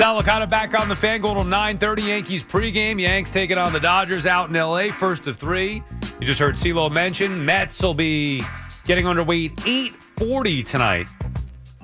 [0.00, 2.98] Sal Licata back on the fan to 9.30 Yankees pregame.
[2.98, 4.90] Yanks taking on the Dodgers out in L.A.
[4.90, 5.82] First of three.
[6.18, 8.42] You just heard CeeLo mention Mets will be
[8.86, 11.06] getting underway at 8.40 tonight.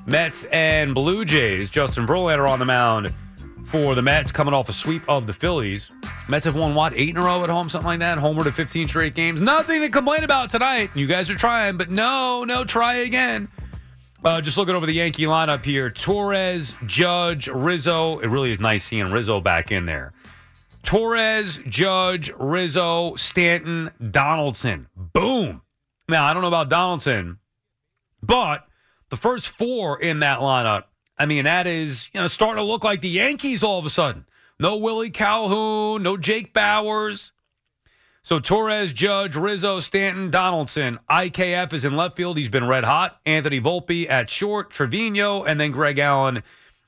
[0.06, 1.68] Mets and Blue Jays.
[1.68, 3.12] Justin Verlander on the mound
[3.66, 5.90] for the Mets coming off a sweep of the Phillies.
[6.26, 8.16] Mets have won, what, eight in a row at home, something like that?
[8.16, 9.42] Homer to 15 straight games.
[9.42, 10.88] Nothing to complain about tonight.
[10.94, 13.50] You guys are trying, but no, no, try again.
[14.26, 18.18] Uh, just looking over the Yankee lineup here Torres, Judge, Rizzo.
[18.18, 20.14] It really is nice seeing Rizzo back in there.
[20.82, 24.88] Torres, Judge, Rizzo, Stanton, Donaldson.
[24.96, 25.62] Boom.
[26.08, 27.38] Now, I don't know about Donaldson,
[28.20, 28.66] but
[29.10, 32.82] the first four in that lineup, I mean, that is, you know, starting to look
[32.82, 34.26] like the Yankees all of a sudden.
[34.58, 37.30] No Willie Calhoun, no Jake Bauers.
[38.26, 40.98] So Torres, Judge, Rizzo, Stanton, Donaldson.
[41.08, 42.36] IKF is in left field.
[42.36, 43.20] He's been red hot.
[43.24, 46.42] Anthony Volpe at short, Trevino, and then Greg Allen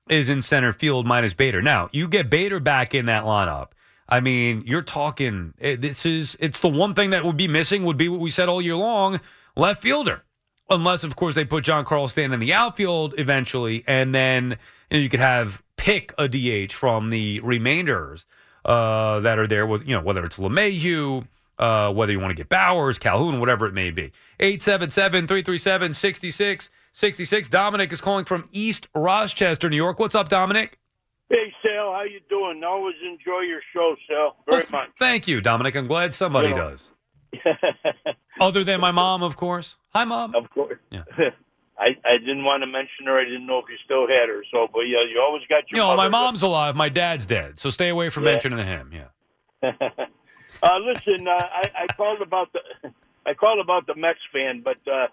[0.08, 1.62] is in center field minus Bader.
[1.62, 3.68] Now, you get Bader back in that lineup.
[4.08, 7.84] I mean, you're talking eh, this is it's the one thing that would be missing
[7.84, 9.20] would be what we said all year long,
[9.54, 10.24] left fielder.
[10.68, 14.58] Unless of course they put Giancarlo Stanton in the outfield eventually and then
[14.90, 18.26] you, know, you could have pick a DH from the remainders
[18.68, 21.26] uh, that are there with, you know, whether it's LeMahieu,
[21.58, 24.12] uh, whether you want to get Bauers, Calhoun, whatever it may be.
[24.38, 27.48] 877 337 6666.
[27.48, 29.98] Dominic is calling from East Rochester, New York.
[29.98, 30.78] What's up, Dominic?
[31.30, 32.62] Hey, Sal, how you doing?
[32.62, 34.90] Always enjoy your show, Sal, very well, much.
[34.98, 35.74] Thank you, Dominic.
[35.74, 36.88] I'm glad somebody does.
[38.40, 39.76] Other than my mom, of course.
[39.94, 40.34] Hi, mom.
[40.34, 40.78] Of course.
[40.90, 41.04] Yeah.
[41.78, 43.18] I, I didn't want to mention her.
[43.18, 44.42] I didn't know if you still had her.
[44.50, 45.80] So, but yeah, you always got your.
[45.80, 46.74] You know, my mom's alive.
[46.74, 47.58] My dad's dead.
[47.58, 48.32] So stay away from Yeah.
[48.32, 48.90] mentioning him.
[48.92, 49.08] Yeah.
[50.62, 52.90] uh, listen, uh, I, I called about the
[53.26, 55.06] I called about the Mets fan, but uh,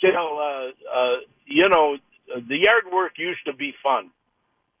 [0.00, 1.96] Sal, uh, uh, you know,
[2.28, 4.10] the yard work used to be fun,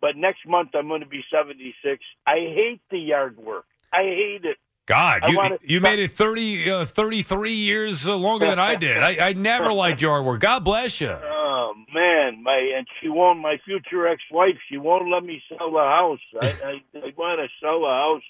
[0.00, 2.02] but next month I'm going to be 76.
[2.26, 3.64] I hate the yard work.
[3.92, 4.58] I hate it.
[4.86, 8.98] God, you, wanna- you made it 30, uh, 33 years uh, longer than I did.
[8.98, 10.40] I, I never liked yard work.
[10.40, 11.10] God bless you.
[11.10, 13.40] Oh man, my and she won't.
[13.40, 16.20] My future ex-wife, she won't let me sell the house.
[16.40, 18.20] I I, I want to sell the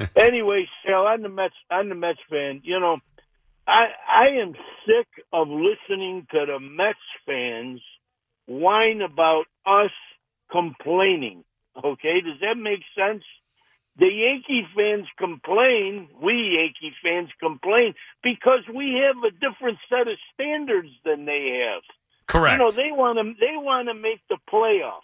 [0.00, 0.08] house.
[0.16, 1.54] anyway, Sal, I'm the Mets.
[1.70, 2.60] I'm the Mets fan.
[2.64, 2.98] You know,
[3.66, 4.54] I I am
[4.86, 7.80] sick of listening to the Mets fans
[8.46, 9.90] whine about us
[10.50, 11.44] complaining.
[11.84, 13.22] Okay, does that make sense?
[13.98, 20.16] The Yankee fans complain, we Yankee fans complain because we have a different set of
[20.34, 21.82] standards than they have.
[22.28, 22.52] Correct.
[22.52, 25.00] You know, they want to they want to make the playoffs.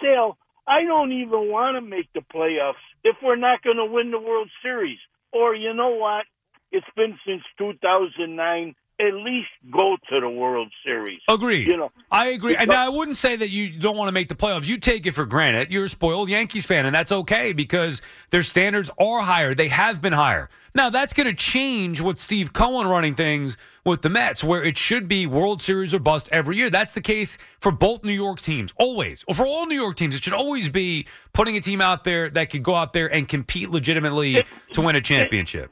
[0.00, 4.10] Sale, I don't even want to make the playoffs if we're not going to win
[4.10, 4.98] the World Series.
[5.32, 6.26] Or you know what?
[6.70, 8.76] It's been since 2009.
[9.00, 11.20] At least go to the World Series.
[11.28, 11.68] Agreed.
[11.68, 12.56] You know, I agree.
[12.56, 14.66] And because- now I wouldn't say that you don't want to make the playoffs.
[14.66, 15.70] You take it for granted.
[15.70, 19.54] You're a spoiled Yankees fan, and that's okay because their standards are higher.
[19.54, 20.50] They have been higher.
[20.74, 24.76] Now that's going to change with Steve Cohen running things with the Mets, where it
[24.76, 26.68] should be World Series or bust every year.
[26.68, 29.24] That's the case for both New York teams, always.
[29.28, 32.28] Or for all New York teams, it should always be putting a team out there
[32.30, 34.42] that could go out there and compete legitimately
[34.72, 35.70] to win a championship.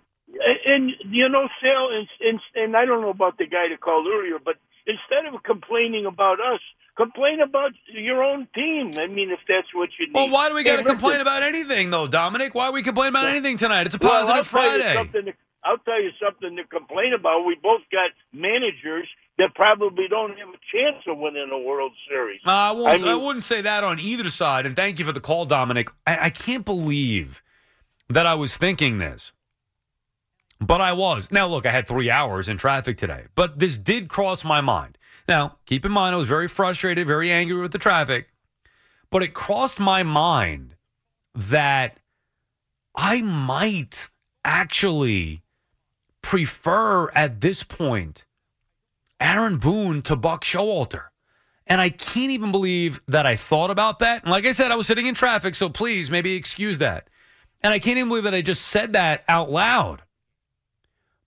[0.76, 4.06] And you know, Sale, and, and and I don't know about the guy that called
[4.06, 4.56] earlier, but
[4.86, 6.60] instead of complaining about us,
[6.96, 8.90] complain about your own team.
[8.98, 10.14] I mean, if that's what you need.
[10.14, 12.54] Well, why do we got to complain about anything, though, Dominic?
[12.54, 13.86] Why are we complaining about anything tonight?
[13.86, 15.08] It's a Well, positive tell Friday.
[15.12, 15.34] to-
[15.64, 17.44] I'll tell you something to complain about.
[17.44, 19.08] We both got managers
[19.38, 22.40] that probably don't have a chance of winning a World Series.
[22.46, 24.64] Uh, I, won't, I, I wouldn't say that on either side.
[24.64, 25.90] And thank you for the call, Dominic.
[26.06, 27.42] I, I can't believe
[28.08, 29.32] that I was thinking this,
[30.60, 31.30] but I was.
[31.30, 34.98] Now, look, I had three hours in traffic today, but this did cross my mind.
[35.28, 38.28] Now, keep in mind, I was very frustrated, very angry with the traffic,
[39.10, 40.76] but it crossed my mind
[41.34, 41.98] that
[42.94, 44.08] I might
[44.44, 45.42] actually
[46.22, 48.24] prefer at this point
[49.20, 51.04] Aaron Boone to Buck Showalter.
[51.66, 54.22] And I can't even believe that I thought about that.
[54.22, 57.08] And like I said, I was sitting in traffic, so please maybe excuse that.
[57.62, 60.02] And I can't even believe that I just said that out loud.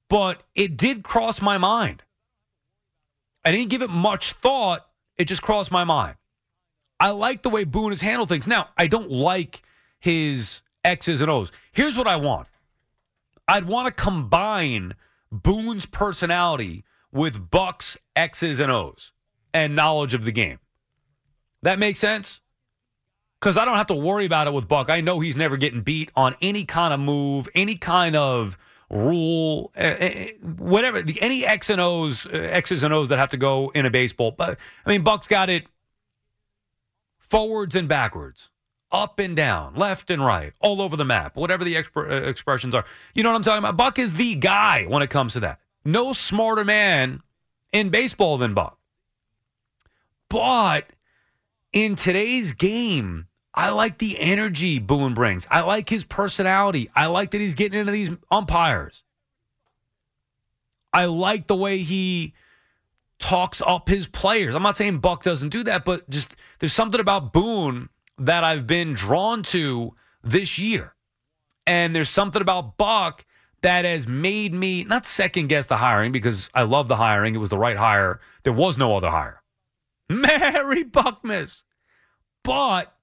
[0.09, 2.03] But it did cross my mind.
[3.45, 4.85] I didn't give it much thought.
[5.17, 6.15] It just crossed my mind.
[6.99, 8.47] I like the way Boone has handled things.
[8.47, 9.61] Now, I don't like
[9.99, 11.51] his X's and O's.
[11.71, 12.47] Here's what I want
[13.47, 14.95] I'd want to combine
[15.31, 19.11] Boone's personality with Buck's X's and O's
[19.53, 20.59] and knowledge of the game.
[21.61, 22.41] That makes sense?
[23.39, 24.89] Because I don't have to worry about it with Buck.
[24.89, 28.57] I know he's never getting beat on any kind of move, any kind of
[28.89, 30.09] rule, uh, uh,
[30.57, 31.01] whatever.
[31.01, 34.31] The, any X and O's, X's and O's that have to go in a baseball.
[34.31, 35.67] But I mean, Buck's got it
[37.19, 38.49] forwards and backwards,
[38.91, 42.85] up and down, left and right, all over the map, whatever the exp- expressions are.
[43.13, 43.77] You know what I'm talking about?
[43.77, 45.59] Buck is the guy when it comes to that.
[45.85, 47.21] No smarter man
[47.71, 48.77] in baseball than Buck.
[50.29, 50.87] But
[51.71, 55.47] in today's game, I like the energy Boone brings.
[55.49, 56.89] I like his personality.
[56.95, 59.03] I like that he's getting into these umpires.
[60.93, 62.33] I like the way he
[63.19, 64.55] talks up his players.
[64.55, 68.65] I'm not saying Buck doesn't do that, but just there's something about Boone that I've
[68.65, 70.93] been drawn to this year.
[71.67, 73.25] And there's something about Buck
[73.61, 77.35] that has made me not second guess the hiring because I love the hiring.
[77.35, 78.19] It was the right hire.
[78.43, 79.41] There was no other hire.
[80.09, 81.63] Mary Buckmas.
[82.43, 82.95] But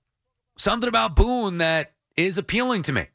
[0.57, 3.09] something about Boone that is appealing to me.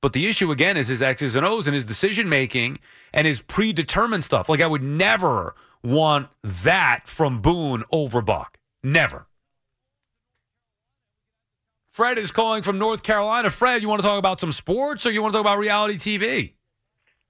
[0.00, 2.78] But the issue again is his X's and O's and his decision making
[3.12, 4.48] and his predetermined stuff.
[4.48, 8.58] Like I would never want that from Boone over Buck.
[8.82, 9.26] Never.
[11.90, 13.50] Fred is calling from North Carolina.
[13.50, 15.96] Fred, you want to talk about some sports or you want to talk about reality
[15.96, 16.52] TV?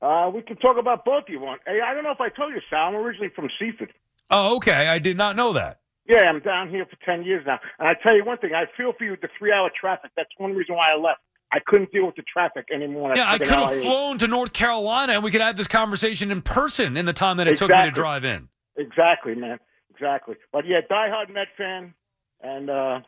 [0.02, 1.60] Uh, we can talk about both you want.
[1.66, 2.88] Hey, I don't know if I told you, Sal.
[2.88, 3.92] I'm originally from Seaford.
[4.30, 4.88] Oh, okay.
[4.88, 5.80] I did not know that.
[6.08, 7.60] Yeah, I'm down here for 10 years now.
[7.78, 10.10] And I tell you one thing, I feel for you with the three hour traffic.
[10.16, 11.20] That's one reason why I left.
[11.52, 13.12] I couldn't deal with the traffic anymore.
[13.14, 16.42] Yeah, I could have flown to North Carolina and we could have this conversation in
[16.42, 18.48] person in the time that it took me to drive in.
[18.76, 19.58] Exactly, man.
[19.90, 20.36] Exactly.
[20.52, 21.94] But yeah, diehard Met fan.
[22.40, 23.00] And uh,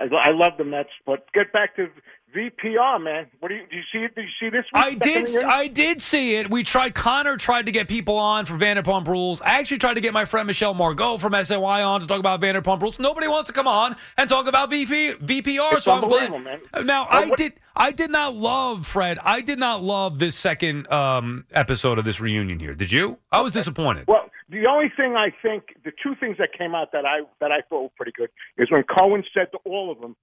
[0.00, 0.90] I, I love the Mets.
[1.04, 1.88] But get back to
[2.34, 3.26] VPR, man.
[3.40, 4.14] What do you, do you see it?
[4.14, 4.64] Did you see this?
[4.74, 5.34] I did.
[5.44, 6.50] I did see it.
[6.50, 6.94] We tried.
[6.94, 9.40] Connor tried to get people on for Vanderpump Rules.
[9.40, 12.40] I actually tried to get my friend Michelle Margaux from SNY on to talk about
[12.40, 12.98] Vanderpump Rules.
[12.98, 15.74] Nobody wants to come on and talk about VP, VPR.
[15.74, 16.30] It's so I'm glad.
[16.42, 16.60] man.
[16.84, 17.52] Now But I what- did.
[17.78, 19.18] I did not love Fred.
[19.22, 22.72] I did not love this second um, episode of this reunion here.
[22.72, 23.18] Did you?
[23.30, 24.06] I was disappointed.
[24.08, 27.52] Well, the only thing I think, the two things that came out that I that
[27.52, 30.16] I thought were pretty good is when Cohen said to all of them,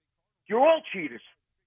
[0.48, 1.22] "You're all cheaters,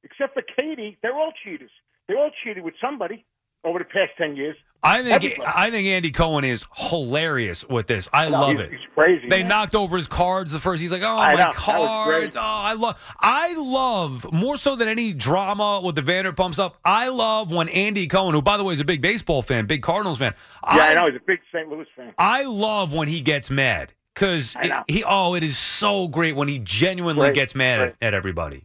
[0.04, 0.98] except for Katie.
[1.02, 1.70] They're all cheaters.
[2.08, 3.24] They all cheated with somebody
[3.64, 5.14] over the past ten years." I think.
[5.24, 5.42] Everybody.
[5.56, 8.08] I think Andy Cohen is hilarious with this.
[8.12, 8.70] I No, love he's, it.
[8.70, 9.28] He's crazy.
[9.28, 9.48] They man.
[9.48, 10.80] knocked over his cards the first.
[10.80, 11.50] He's like, "Oh I my know.
[11.52, 12.36] Cards!
[12.36, 16.74] Oh, I love, I love more so than any drama with the Vanderpump stuff.
[16.84, 19.82] I love when Andy Cohen, who by the way is a big baseball fan, big
[19.82, 20.34] Cardinals fan.
[20.64, 21.06] Yeah, I know.
[21.06, 21.68] He's a big St.
[21.68, 22.12] Louis fan.
[22.18, 24.54] I love when he gets mad because
[24.88, 25.02] he.
[25.04, 27.94] Oh, it is so great when he genuinely Great, gets mad great.
[28.02, 28.62] at, at everybody.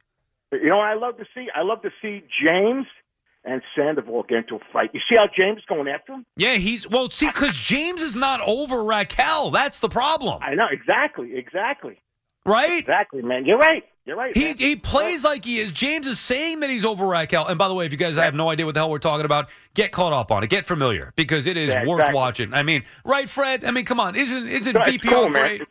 [0.52, 1.48] You know what I love to see?
[1.56, 2.86] I love to see James
[3.44, 4.92] and Sandoval get into a fight.
[4.94, 6.26] You see how James is going after him?
[6.38, 7.10] Yeah, he's well.
[7.10, 9.52] See, because James is not over Raquel.
[9.52, 12.02] That's the problem, I know exactly, exactly,
[12.46, 12.80] right?
[12.80, 13.46] exactly, man.
[13.46, 13.84] You're right.
[14.04, 14.36] You're right.
[14.36, 14.58] He man.
[14.58, 15.72] he plays like he is.
[15.72, 17.46] James is saying that he's over Raquel.
[17.48, 19.26] And by the way, if you guys have no idea what the hell we're talking
[19.26, 20.50] about, get caught up on it.
[20.50, 22.16] Get familiar because it is Yeah, worth exactly.
[22.16, 22.54] watching.
[22.56, 23.64] I mean, right, Fred?
[23.64, 25.62] I mean, come on, isn't isn't No, VPR cool, great?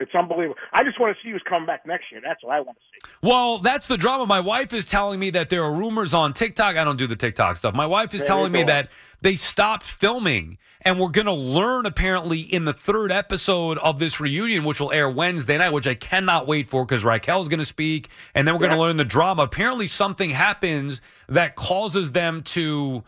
[0.00, 0.56] It's, unbelievable.
[0.72, 2.20] I just want to see who's coming back next year.
[2.24, 3.12] That's what I want to see.
[3.22, 4.26] Well, that's the drama.
[4.26, 6.76] My wife is telling me that there are rumors on TikTok.
[6.76, 7.74] I don't do the TikTok stuff.
[7.74, 8.90] My wife is Yeah, telling me that
[9.22, 14.20] they stopped filming and we're going to learn apparently in the third episode of this
[14.20, 17.66] reunion, which will air Wednesday night, which I cannot wait for because Raquel's going to
[17.66, 19.42] speak and then we're going to learn the drama.
[19.42, 23.02] Apparently, something happens that causes them to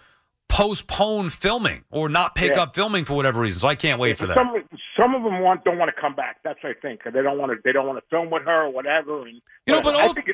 [0.50, 2.62] postpone filming or not pick Yeah.
[2.64, 3.60] up filming for whatever reason.
[3.60, 4.34] So I can't wait for that.
[4.36, 4.52] Some
[5.00, 6.38] some of them want don't want to come back.
[6.44, 7.00] That's what I think.
[7.04, 7.58] They don't want to.
[7.64, 9.22] They don't want to film with her or whatever.
[9.26, 9.96] And You know, but.
[9.96, 10.26] I ul- think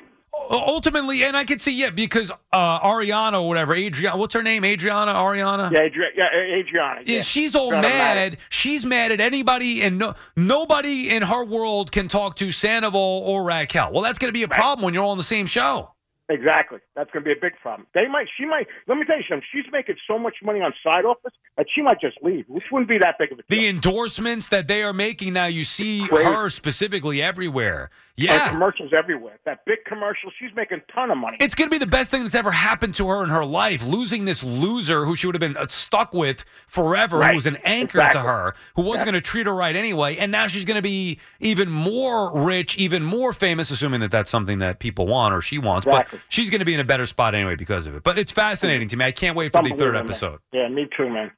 [0.50, 4.64] ultimately, and I could see, yeah, because uh, Ariana or whatever, Adriana, what's her name?
[4.66, 5.70] Adriana, Ariana?
[5.72, 7.00] yeah, Adri- yeah, Adriana.
[7.04, 8.36] Yeah, Yeah, she's all mad.
[8.50, 13.44] She's mad at anybody, and no, nobody in her world can talk to Sandoval or
[13.44, 13.92] Raquel.
[13.92, 15.90] Well, that's going to be a problem when you're all on the same show.
[16.28, 16.78] Exactly.
[16.96, 17.86] That's going to be a big problem.
[17.94, 18.26] They might.
[18.36, 18.66] She might.
[18.88, 19.46] Let me tell you something.
[19.52, 22.88] She's making so much money on side office that she might just leave, which wouldn't
[22.88, 23.60] be that big of a deal.
[23.60, 27.90] The endorsements that they are making now, you see her specifically everywhere.
[28.18, 28.48] Yeah.
[28.48, 29.38] commercials everywhere.
[29.44, 30.30] That big commercial.
[30.38, 31.36] She's making a ton of money.
[31.38, 33.84] It's going to be the best thing that's ever happened to her in her life.
[33.84, 37.56] Losing this loser who she would have been uh, stuck with forever, who was an
[37.64, 38.22] anchor Exactly.
[38.22, 40.16] to her, who wasn't going to treat her right anyway.
[40.16, 44.30] And now she's going to be even more rich, even more famous, assuming that that's
[44.30, 45.86] something that people want or she wants.
[45.86, 46.18] Exactly.
[46.18, 48.02] But she's going to be in a better spot anyway because of it.
[48.02, 49.04] But it's fascinating to me.
[49.04, 50.04] I can't wait for the third Unbelievable, man.
[50.10, 50.40] episode.
[50.52, 51.30] Yeah, me too, man.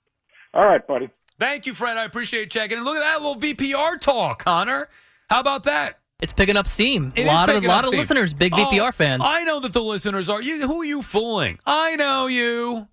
[0.54, 1.10] All right, buddy.
[1.40, 1.96] Thank you, Fred.
[1.96, 2.76] I appreciate checking.
[2.78, 4.88] And look at that little VPR talk, Connor.
[5.28, 5.98] How about that?
[6.20, 7.12] It's picking up steam.
[7.14, 8.00] It a lot of picking lot of steam.
[8.00, 9.22] listeners, big VPR Oh, fans.
[9.24, 10.42] I know that the listeners are.
[10.42, 11.60] You, who are you fooling?
[11.64, 12.88] I know you.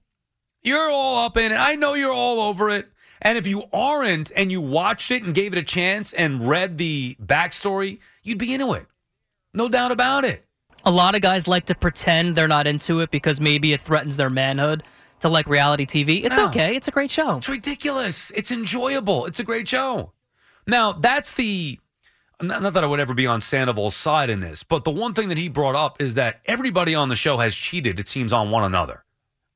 [0.62, 1.56] You're all up in it.
[1.56, 2.88] I know you're all over it.
[3.22, 6.78] And if you aren't, and you watched it and gave it a chance and read
[6.78, 8.86] the backstory, you'd be into it.
[9.54, 10.46] No doubt about it.
[10.84, 14.18] a lot of guys like to pretend they're not into it because maybe it threatens
[14.18, 14.84] their manhood
[15.22, 16.24] to like reality TV.
[16.24, 16.46] It's No.
[16.50, 16.76] okay.
[16.76, 17.38] It's a great show.
[17.38, 18.30] It's ridiculous.
[18.36, 19.26] It's enjoyable.
[19.26, 20.12] It's a great show.
[20.68, 21.80] Now, that's the.
[22.42, 25.14] Not, not that I would ever be on Sandoval's side in this, but the one
[25.14, 28.34] thing that he brought up is that everybody on the show has cheated, it seems,
[28.34, 29.04] on one another.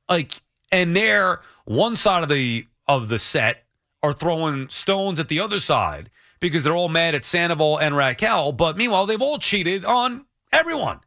[0.08, 0.40] Like,
[0.72, 3.64] and they're one side of the of the set
[4.02, 6.10] are throwing stones at the other side
[6.40, 11.00] because they're all mad at Sandoval and Raquel, but meanwhile, they've all cheated on everyone.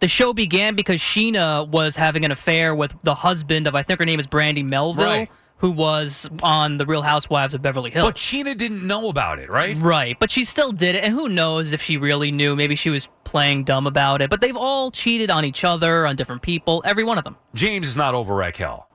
[0.00, 3.98] The show began because Scheana was having an affair with the husband of I think
[3.98, 5.30] her name is Brandy Melville, Right.
[5.58, 8.06] Who was on the Real Housewives of Beverly Hills.
[8.06, 9.74] But Scheana didn't know about it, right?
[9.78, 12.54] Right, but she still did it, and who knows if she really knew?
[12.54, 14.28] Maybe she was playing dumb about it.
[14.28, 17.36] But they've all cheated on each other, on different people, every one of them.
[17.54, 18.86] James is not over Raquel.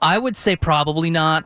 [0.00, 1.44] I would say probably not.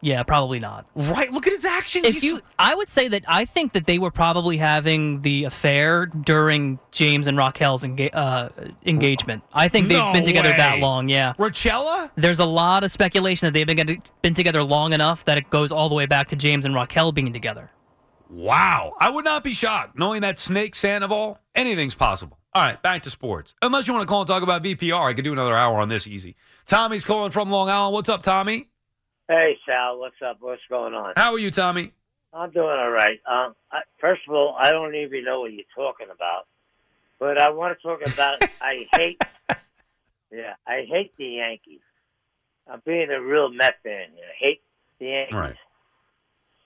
[0.00, 0.86] Yeah, probably not.
[0.94, 1.32] Right?
[1.32, 2.04] Look at his actions.
[2.04, 5.42] If He's- you, I would say that I think that they were probably having the
[5.44, 8.50] affair during James and Raquel's enga- uh,
[8.86, 9.42] engagement.
[9.52, 10.80] I think they've No been together that way.
[10.80, 11.08] long.
[11.08, 12.10] Yeah, Rachella?
[12.16, 15.50] there's a lot of speculation that they've been get- been together long enough that it
[15.50, 17.70] goes all the way back to James and Raquel being together.
[18.30, 18.94] Wow.
[19.00, 21.38] I would not be shocked knowing that Snake Sandoval.
[21.54, 22.38] Anything's possible.
[22.54, 23.54] All right, back to sports.
[23.62, 25.88] Unless you want to call and talk about VPR, I could do another hour on
[25.88, 26.36] this easy.
[26.66, 27.94] Tommy's calling from Long Island.
[27.94, 28.68] What's up, Tommy?
[29.28, 30.38] Hey Sal, what's up?
[30.40, 31.12] What's going on?
[31.14, 31.92] How are you, Tommy?
[32.32, 33.18] I'm doing all right.
[33.26, 36.46] Um, I, first of all, I don't even know what you're talking about,
[37.20, 38.38] but I want to talk about.
[38.62, 39.18] I hate,
[40.32, 41.80] yeah, I hate the Yankees.
[42.70, 44.06] I'm being a real Met fan.
[44.14, 44.24] here.
[44.24, 44.62] I hate
[44.98, 45.34] the Yankees.
[45.34, 45.56] Right.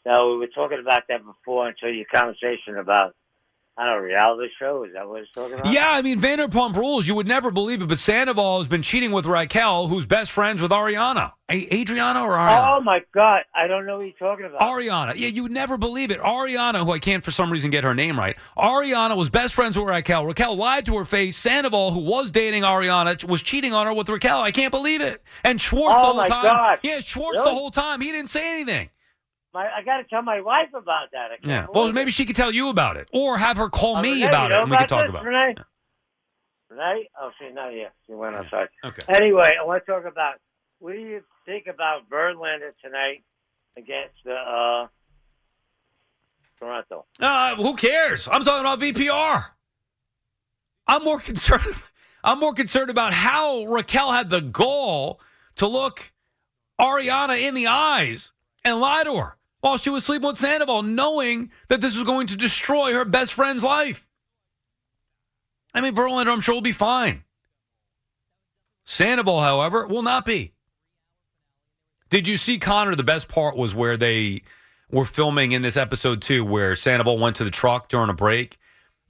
[0.07, 3.17] Now we were talking about that before until your conversation about
[3.79, 4.85] I don't know reality show.
[4.85, 5.73] Is that what it's talking about?
[5.73, 9.13] Yeah, I mean, Vanderpump Rules, you would never believe it, but Sandoval has been cheating
[9.13, 11.33] with Raquel, who's best friends with Ariana.
[11.49, 12.77] A- Adriana or Ariana?
[12.77, 14.61] Oh my God, I don't know what you're talking about.
[14.61, 15.15] Ariana.
[15.17, 16.21] Yeah, you would never believe it.
[16.21, 18.37] Ariana, who I can't for some reason get her name right.
[18.59, 20.27] Ariana was best friends with Raquel.
[20.27, 21.39] Raquel lied to her face.
[21.39, 24.43] Sandoval, who was dating Ariana, was cheating on her with Raquel.
[24.43, 25.23] I can't believe it.
[25.45, 26.45] And Schwartz Oh, the whole my time.
[26.45, 26.79] God.
[26.83, 28.03] Yeah, Schwartz the whole time.
[28.03, 28.91] He didn't say anything.
[29.55, 31.29] My, I got to tell my wife about that.
[31.45, 31.67] Yeah.
[31.73, 34.27] Well, maybe she could tell you about it, or have her call Oh, me Renee,
[34.27, 35.55] about you it, and we could talk this, about Renee?
[35.57, 35.59] it.
[36.71, 37.09] Renee?
[37.21, 37.91] Oh, she's not here.
[38.07, 38.69] She went outside.
[38.85, 39.03] Okay.
[39.15, 40.37] Anyway, I want to talk about
[40.79, 43.23] what do you think about Verlander tonight
[43.77, 44.87] against the uh,
[46.59, 47.05] Toronto?
[47.21, 48.29] Uh, who cares?
[48.29, 49.47] I'm talking about VPR.
[50.87, 51.77] I'm more concerned.
[52.25, 55.21] I'm more concerned about how Raquel had the gall
[55.57, 56.13] to look
[56.81, 58.33] Ariana in the eyes
[58.65, 62.27] and lie to her while she was sleeping with Sandoval, knowing that this was going
[62.27, 64.07] to destroy her best friend's life.
[65.73, 67.23] I mean, Verlander, I'm sure, will be fine.
[68.85, 70.53] Sandoval, however, will not be.
[72.11, 72.97] Did you see Connor?
[72.97, 74.43] The best part was where they
[74.91, 78.59] were filming in this episode too, where Sandoval went to the truck during a break.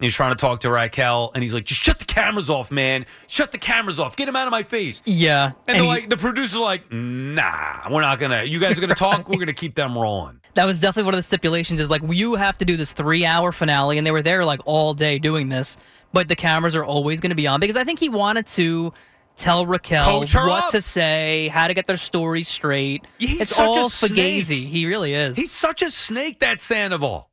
[0.02, 2.72] And he's trying to talk to Raquel, and he's like, "Just shut the cameras off,
[2.72, 3.06] man!
[3.28, 4.16] Shut the cameras off!
[4.16, 7.88] Get him out of my face!" Yeah, And, and like, the producers are like, "Nah,
[7.88, 8.42] we're not gonna.
[8.42, 9.28] You guys are gonna talk.
[9.28, 11.78] We're gonna keep them rolling." that was definitely one of the stipulations.
[11.78, 14.92] Is like you have to do this three-hour finale, and they were there like all
[14.92, 15.76] day doing this,
[16.12, 18.92] but the cameras are always going to be on because I think he wanted to
[19.36, 20.70] tell Raquel what up.
[20.72, 23.06] to say, how to get their story straight.
[23.18, 24.66] He's it's such a all fugazi.
[24.66, 25.36] He really is.
[25.36, 27.30] He's such a snake, that Sandoval.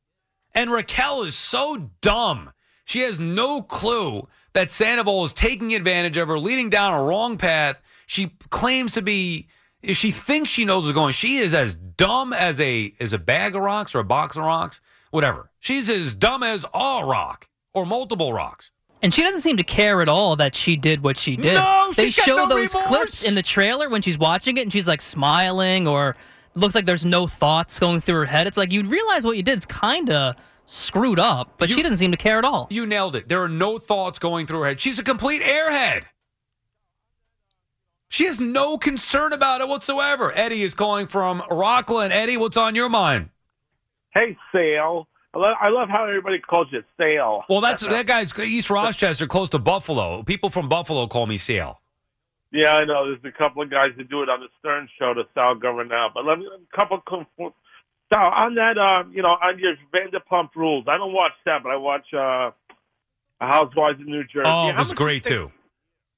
[0.54, 2.52] And Raquel is so dumb.
[2.89, 7.38] She has no clue that Sandoval is taking advantage of her, leading down a wrong
[7.38, 7.77] path.
[8.08, 9.48] She claims to be,
[9.84, 11.13] she thinks she knows what's going.
[11.13, 14.43] She is as dumb as a as a bag of rocks or a box of
[14.43, 14.81] rocks,
[15.12, 15.51] whatever.
[15.60, 18.72] She's as dumb as a rock or multiple rocks.
[19.03, 21.53] And she doesn't seem to care at all that she did what she did.
[21.53, 22.88] No, they show no those remorse.
[22.88, 26.15] clips in the trailer when she's watching it and she's like smiling or
[26.55, 28.48] looks like there's no thoughts going through her head.
[28.48, 30.36] It's like you realize what you did is kind of
[30.70, 32.68] screwed up, but You- she didn't seem to care at all.
[32.70, 33.28] You nailed it.
[33.28, 34.80] There are no thoughts going through her head.
[34.82, 36.04] She's a complete airhead.
[38.08, 40.32] She has no concern about it whatsoever.
[40.36, 42.12] Eddie is calling from Rockland.
[42.12, 43.30] Eddie, what's on your mind?
[44.12, 45.08] Hey, Sale.
[45.36, 47.44] I love, I love how everybody calls you Sale.
[47.50, 50.24] Well, that's that guy's East Rochester, close to Buffalo.
[50.24, 51.80] People from Buffalo call me Sale.
[52.52, 53.06] Yeah, I know.
[53.06, 56.10] There's a couple of guys that do it on the Stern Show to Sal Governale.
[56.12, 57.04] But let me a couple.
[58.12, 61.70] Sal, on that, uh, you know, on your Vanderpump Rules, I don't watch that, but
[61.72, 62.51] I watch uh,
[63.39, 64.44] Housewives of New Jersey.
[64.46, 65.51] Oh, it was great think- too.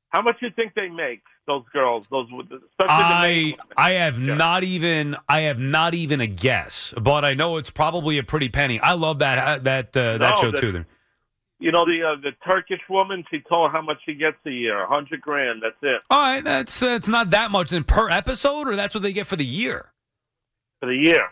[0.09, 1.21] How much do you think they make?
[1.47, 3.55] Those girls, those especially I?
[3.75, 4.35] I have Yeah.
[4.35, 8.47] not even I have not even a guess, but I know it's probably a pretty
[8.47, 8.79] penny.
[8.79, 10.71] I love that that uh, that No, show the- too.
[10.71, 10.85] There.
[11.59, 13.23] You know the uh, the Turkish woman.
[13.31, 15.61] She told how much she gets a year, a hundred grand.
[15.63, 19.01] That's it All right, that's that's not that much in per episode, or that's what
[19.01, 19.91] they get for the year.
[20.79, 21.29] for the year.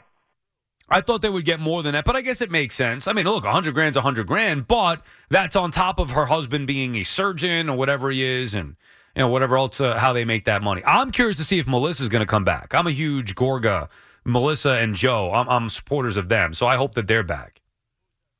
[0.92, 3.08] I thought they would get more than that, but I guess it makes sense.
[3.08, 6.26] I mean, look, a hundred grand's a hundred grand, but that's on top of her
[6.26, 8.76] husband being a surgeon or whatever he is, and
[9.16, 10.82] you know whatever else uh, how they make that money.
[10.86, 12.74] I'm curious to see if Melissa's going to come back.
[12.74, 13.90] I'm a huge Gorga,
[14.26, 15.32] Melissa and Joe.
[15.34, 17.62] I'm, I'm supporters of them, so I hope that they're back.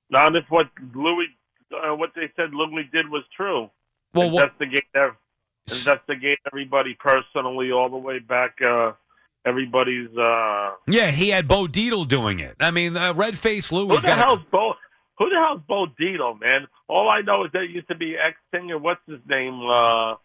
[0.10, 1.28] Now, if what Louis,
[1.72, 3.70] uh, what they said Louis did was true.
[4.14, 5.16] Well, what, investigate ev-
[5.70, 8.60] investigate everybody personally all the way back.
[8.62, 8.94] Uh,
[9.46, 10.10] everybody's.
[10.18, 12.56] Uh, yeah, he had Bo Dietl doing it.
[12.60, 14.74] I mean, uh, red face Louis who the hell's Bo?
[15.18, 16.68] Who the hell's Bo Dietl, man?
[16.88, 18.78] All I know is that used to be ex singer.
[18.78, 19.60] What's his name?
[19.62, 20.16] Uh,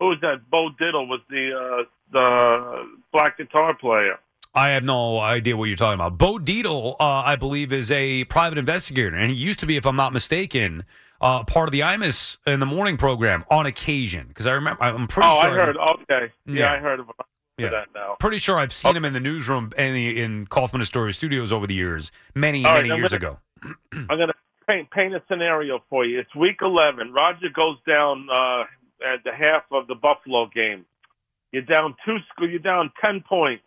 [0.00, 0.48] who was that?
[0.50, 4.18] Bo Diddley was the uh, the black guitar player.
[4.56, 6.16] I have no idea what you're talking about.
[6.16, 9.84] Bo Dietl, uh, I believe, is a private investigator, and he used to be, if
[9.84, 10.84] I'm not mistaken,
[11.20, 14.28] uh, part of the IMUS in the morning program on occasion.
[14.28, 15.50] Because I remember, I'm pretty oh, sure.
[15.50, 15.76] I heard.
[15.76, 16.72] Okay, yeah, Yeah.
[16.72, 17.26] I heard about
[17.58, 17.70] Yeah.
[17.70, 18.16] that now.
[18.18, 21.74] Pretty sure I've seen him in the newsroom in, in Kaufman Astoria Studios over the
[21.74, 23.38] years, many, All right, many I'm years gonna- ago.
[23.92, 24.34] I'm going to
[24.66, 26.18] paint, paint a scenario for you.
[26.18, 27.12] It's week 11.
[27.12, 28.62] Roger goes down uh,
[29.06, 30.84] at the half of the Buffalo game.
[31.52, 32.16] You're down two.
[32.40, 33.62] You're down ten points,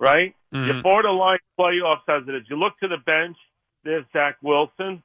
[0.00, 0.34] right?
[0.50, 0.82] You're Mhm.
[0.82, 2.42] borderline playoffs as it is.
[2.50, 3.36] You look to the bench.
[3.84, 5.02] There's Zach Wilson.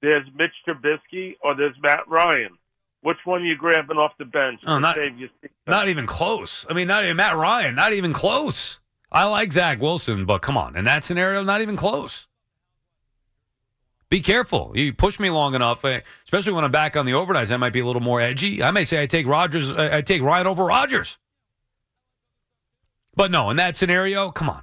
[0.00, 2.56] There's Mitch Trubisky, or there's Matt Ryan.
[3.02, 5.28] Which one are you grabbing off the bench Oh, not- save your?
[5.66, 6.66] Not even close.
[6.68, 8.78] I mean, not even Matt Ryan, not even close.
[9.10, 10.76] I like Zach Wilson, but come on.
[10.76, 12.26] In that scenario, not even close.
[14.10, 14.72] Be careful.
[14.74, 17.50] You push me long enough, eh, especially when I'm back on the overnights.
[17.52, 18.62] I might be a little more edgy.
[18.62, 19.70] I may say I take Rodgers.
[19.70, 21.18] I I take Ryan over Rodgers.
[23.14, 24.62] But no, in that scenario, come on.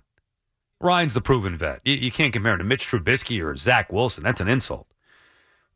[0.81, 1.81] Ryan's the proven vet.
[1.83, 4.23] You, you can't compare him to Mitch Trubisky or Zach Wilson.
[4.23, 4.87] That's an insult.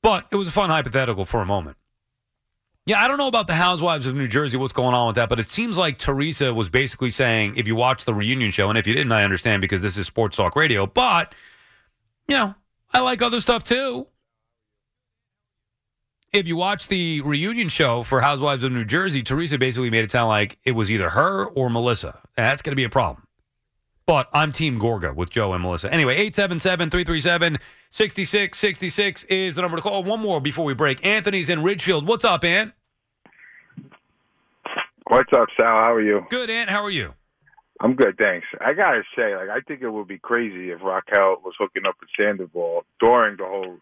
[0.02, 1.78] But it was a fun hypothetical for a moment.
[2.89, 5.30] Yeah, I don't know about the Housewives of New Jersey, what's going on with that,
[5.30, 8.80] but it seems like Teresa was basically saying, if you watch the reunion show, and
[8.80, 11.36] if you didn't, I understand because this is Sports Talk Radio, but,
[12.28, 12.56] you know,
[12.91, 14.08] I like other stuff too.
[16.34, 20.10] If you watch the reunion show for Housewives of New Jersey, Teresa basically made it
[20.10, 23.23] sound like it was either her or Melissa, and that's going to be a problem.
[24.08, 25.93] But I'm Team Gorga with Joe and Melissa.
[25.93, 27.58] Anyway, 877 337
[27.91, 30.04] 6666 is the number to call.
[30.04, 31.06] One more before we break.
[31.06, 32.08] Anthony's in Ridgefield.
[32.08, 32.73] What's up, Ant?
[35.10, 35.65] What's up, Sal?
[35.65, 36.22] How are you?
[36.30, 36.69] Good, Ant.
[36.69, 37.15] How are you?
[37.82, 38.45] I'm good, thanks.
[38.62, 41.95] I gotta say, like, I think it would be crazy if Raquel was hooking up
[42.00, 43.78] with Sandoval during the whole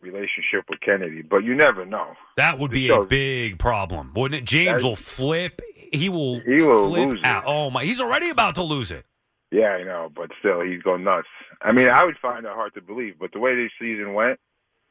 [0.00, 2.12] relationship with Kennedy, but you never know.
[2.36, 4.44] That would be It a big problem, wouldn't it?
[4.44, 5.60] James will flip.
[5.92, 7.42] He will, He will flip lose it.
[7.44, 7.84] Oh my!
[7.84, 9.04] He's already about to lose it.
[9.50, 11.26] Yeah, I know, but still, he's going nuts.
[11.60, 14.38] I mean, I would find that hard to believe, but the way this season went,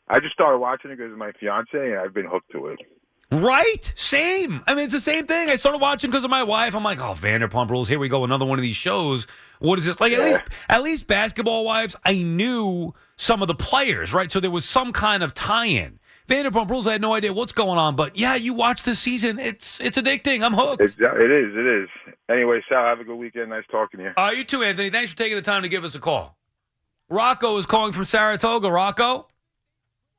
[0.10, 2.80] I just started watching it because of my fiance, and I've been hooked to it.
[3.32, 3.94] Right?
[3.96, 4.62] Same.
[4.68, 5.50] I mean, it's the same thing.
[5.50, 6.76] I started watching because of my wife.
[6.76, 7.88] I'm like, oh, Vanderpump Rules.
[7.88, 9.26] Here we go, another one of these shows.
[9.60, 10.00] What is this?
[10.02, 11.96] Like at least, at least Basketball Wives.
[12.04, 14.30] I knew some of the players, right?
[14.30, 16.00] So there was some kind of tie-in.
[16.28, 16.88] Vanderpump Rules.
[16.88, 19.40] I had no idea what's going on, but yeah, you watch this season.
[19.40, 20.44] It's it's addicting.
[20.44, 20.82] I'm hooked.
[20.82, 21.90] It's, it is, it is.
[22.30, 23.50] Anyway, Sal, have a good weekend.
[23.50, 24.12] Nice talking to you.
[24.16, 24.90] Uh, you too, Anthony.
[24.90, 26.38] Thanks for taking the time to give us a call.
[27.10, 28.72] Rocco is calling from Saratoga.
[28.72, 29.28] Rocco,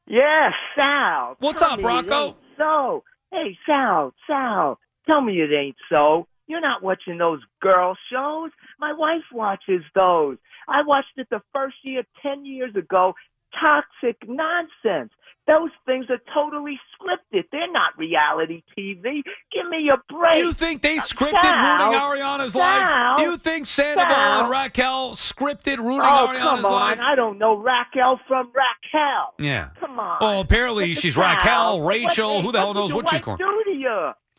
[0.07, 1.37] Yes, Sal.
[1.39, 2.37] What's Tell up, me it Rocco?
[2.63, 6.29] So, hey, Sal, Sal, tell me it ain't so.
[6.47, 8.51] You're not watching those girl shows.
[8.79, 10.37] My wife watches those.
[10.69, 13.15] I watched it the first year, 10 years ago.
[13.61, 15.13] Toxic nonsense.
[15.49, 17.43] Those things are totally scripted.
[17.51, 19.23] They're not reality TV.
[19.53, 20.37] Give me a break.
[20.37, 23.21] you think they scripted Sal, ruining Ariana's Sal, life?
[23.21, 24.41] You think Sandoval Sal.
[24.43, 26.73] and Raquel scripted ruining oh, Ariana's come on.
[26.73, 27.01] life?
[27.01, 29.35] I don't know Raquel from Raquel.
[29.41, 29.71] Yeah.
[29.81, 30.19] Come on.
[30.21, 31.25] Well, apparently she's Sal.
[31.25, 32.41] Raquel, Rachel.
[32.43, 33.39] Who the hell knows what she's calling?
[33.39, 33.89] do to you?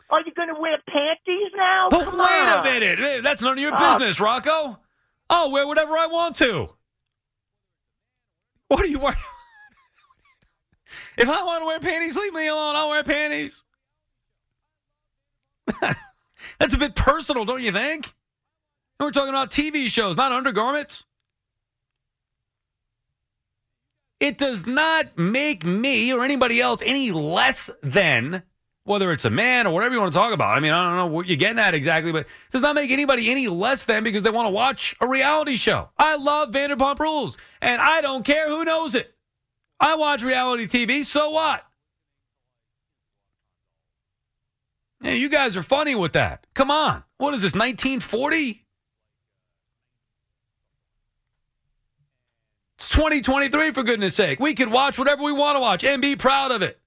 [0.09, 1.87] Are you going to wear panties now?
[1.89, 3.23] But Come wait a minute.
[3.23, 3.97] That's none of your Oh.
[3.97, 4.79] business, Rocco.
[5.29, 6.69] I'll wear whatever I want to.
[8.69, 9.17] What are you wearing?
[11.17, 12.76] If I want to wear panties, leave me alone.
[12.76, 13.63] I'll wear panties.
[16.60, 18.13] That's a bit personal, don't you think?
[18.99, 21.04] We're talking about TV shows, not undergarments.
[24.19, 28.43] It does not make me or anybody else any less than
[28.86, 30.56] whether it's a man or whatever you want to talk about.
[30.56, 32.91] I mean, I don't know what you're getting at exactly, but it does not make
[32.91, 35.89] anybody any less than because they want to watch a reality show.
[35.97, 39.12] I love Vanderpump Rules, and I don't care who knows it.
[39.79, 41.65] I watch reality TV, so what?
[45.01, 46.47] Yeah, you guys are funny with that.
[46.53, 47.03] Come on.
[47.17, 48.65] What is this, 1940?
[52.77, 54.39] It's 2023, for goodness sake.
[54.39, 56.79] We can watch whatever we want to watch and be proud of it.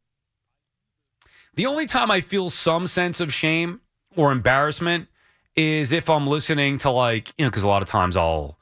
[1.54, 3.80] The only time I feel some sense of shame
[4.14, 5.08] or embarrassment
[5.54, 8.58] is if I'm listening to like, you know, because a lot of times I'll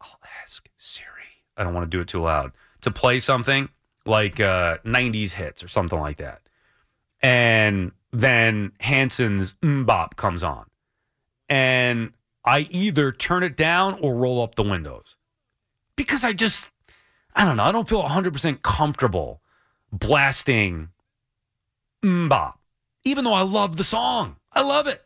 [0.00, 1.06] I'll ask Siri.
[1.56, 3.68] I don't want to do it too loud to play something
[4.04, 6.40] like uh, 90s hits or something like that.
[7.20, 10.66] And then Hanson's MMMBop comes on.
[11.48, 12.12] And
[12.44, 15.16] I either turn it down or roll up the windows
[15.96, 16.70] because I just,
[17.34, 19.42] I don't know, I don't feel 100% comfortable
[19.92, 20.90] blasting
[22.02, 22.54] MMMBop,
[23.04, 24.36] even though I love the song.
[24.52, 25.04] I love it.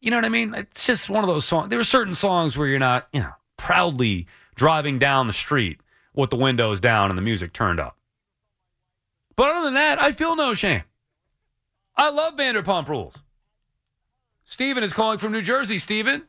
[0.00, 0.54] You know what I mean?
[0.54, 1.68] It's just one of those songs.
[1.68, 4.26] There are certain songs where you're not, you know, proudly
[4.56, 5.80] driving down the street
[6.14, 7.96] with the windows down and the music turned up.
[9.36, 10.82] But other than that, I feel no shame.
[11.96, 13.16] I love Vanderpump Rules.
[14.44, 15.78] Steven is calling from New Jersey.
[15.78, 16.24] Steven?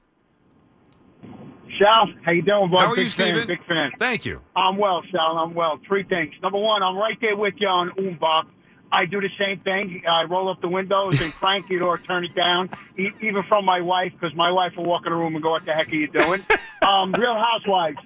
[1.79, 2.79] Sal, how you doing, bud?
[2.79, 3.47] How are big you, fan, Steven?
[3.47, 3.91] Big fan.
[3.97, 4.41] Thank you.
[4.55, 5.37] I'm well, Sal.
[5.37, 5.79] I'm well.
[5.87, 6.33] Three things.
[6.41, 8.43] Number one, I'm right there with you on MMMBop.
[8.91, 10.03] I do the same thing.
[10.07, 13.65] I roll up the windows and crank it or turn it down, e- even from
[13.65, 15.89] my wife, because my wife will walk in the room and go, "What the heck
[15.89, 16.45] are you doing?"
[16.87, 17.97] um, Real Housewives.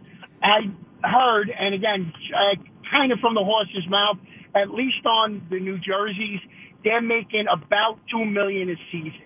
[0.42, 0.72] I
[1.04, 2.56] heard, and again, uh,
[2.92, 4.18] kind of from the horse's mouth,
[4.56, 6.40] at least on the New Jerseys,
[6.84, 9.22] they're making about two million a season.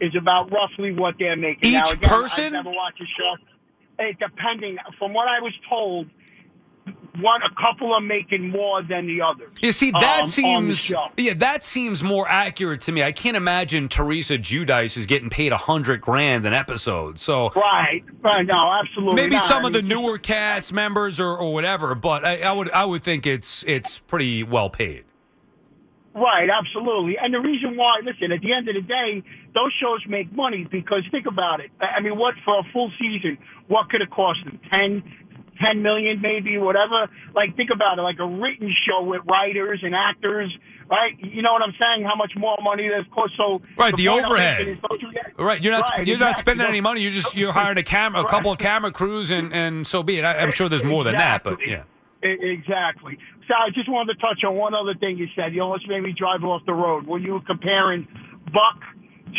[0.00, 1.70] Is about roughly what they're making.
[1.70, 2.44] Each now, again, person?
[2.46, 3.36] I've never watched a show.
[4.00, 6.08] It, depending, from what I was told,
[7.20, 9.52] one a couple are making more than the others.
[9.60, 13.02] You see, that um, seems yeah, that seems more accurate to me.
[13.02, 17.18] I can't imagine Teresa Giudice is getting paid a hundred grand an episode.
[17.18, 18.46] So Right, right.
[18.46, 19.14] No, absolutely.
[19.14, 19.44] maybe not.
[19.44, 22.84] some I of the newer cast members or, or whatever, but I, I would I
[22.84, 25.04] would think it's it's pretty well paid.
[26.14, 27.16] Right, absolutely.
[27.16, 29.22] And the reason why, listen, at the end of the day,
[29.54, 31.70] those shows make money because think about it.
[31.80, 33.38] I I mean, what for a full season?
[33.68, 34.60] What could it cost them?
[34.70, 35.02] Ten,
[35.64, 37.08] ten million, maybe, whatever.
[37.34, 40.52] Like, think about it, like a written show with writers and actors,
[40.90, 41.12] right?
[41.18, 42.04] You know what I'm saying?
[42.04, 43.36] How much more money that costs?
[43.36, 44.58] So Right, the I'm overhead.
[44.58, 47.00] making is those who get- Right, you're not Right, you're not spending any money.
[47.02, 50.18] You're just you're hiring a camera, a couple of camera crews, and and so be
[50.18, 50.24] it.
[50.24, 51.72] I, I'm sure there's more than that, but Exactly.
[51.72, 51.84] yeah.
[52.24, 53.18] Exactly.
[53.48, 55.54] So I just wanted to touch on one other thing you said.
[55.54, 58.06] You almost made me drive off the road when you were comparing
[58.52, 58.78] Buck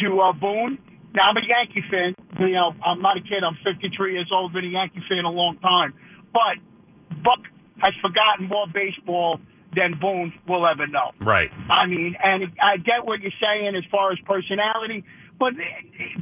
[0.02, 0.78] to uh, Boone.
[1.16, 2.16] Now I'm a Yankee fan.
[2.40, 3.44] You know, I'm not a kid.
[3.46, 4.52] I'm 53 years old.
[4.54, 5.94] Been a Yankee fan a long time.
[6.34, 6.58] But
[7.24, 7.39] Buck
[7.78, 9.39] has forgotten more baseball
[9.76, 11.12] than Boone will ever know.
[11.19, 11.52] Right.
[11.69, 15.04] I mean, and I get what you're saying as far as personality,
[15.39, 15.54] but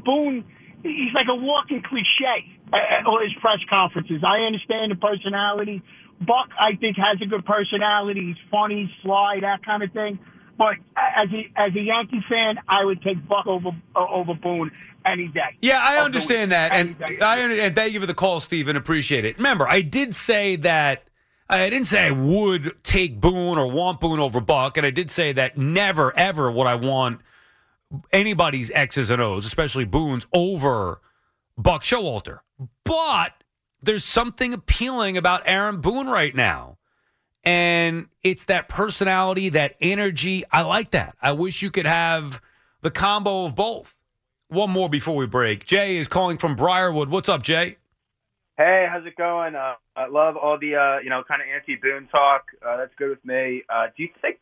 [0.05, 0.45] Boone,
[0.83, 4.23] he's like a walking cliche at all his press conferences.
[4.25, 5.81] I understand the personality.
[6.21, 8.27] Buck, I think, has a good personality.
[8.27, 10.19] He's funny, sly, that kind of thing.
[10.57, 14.71] But as a as a Yankee fan, I would take Buck over uh, over Boone
[15.05, 15.57] any day.
[15.59, 17.23] Yeah, I understand that, Any and.
[17.23, 18.75] I and thank you for the call, Stephen.
[18.75, 19.37] Appreciate it.
[19.37, 21.03] Remember, I did say that
[21.49, 25.11] I didn't say I would take Boone or want Boone over Buck, and I did
[25.11, 27.21] say that never ever would I want
[28.13, 31.01] anybody's X's and O's, especially Boone's, over
[31.57, 32.39] Buck Showalter.
[32.83, 33.33] But
[33.81, 36.70] there's something appealing about Aaron Boone right now.
[37.43, 40.43] And it's that personality, that energy.
[40.51, 41.15] I like that.
[41.21, 42.41] I wish you could have
[42.81, 43.95] the combo of both.
[44.49, 45.65] One more before we break.
[45.65, 47.09] Jay is calling from Briarwood.
[47.09, 47.77] What's up, Jay?
[48.57, 49.55] Hey, how's it going?
[49.55, 52.43] Uh, I love all the uh, you know kind of anti Boone talk.
[52.63, 53.63] Uh, that's good with me.
[53.69, 54.39] Uh, do you think?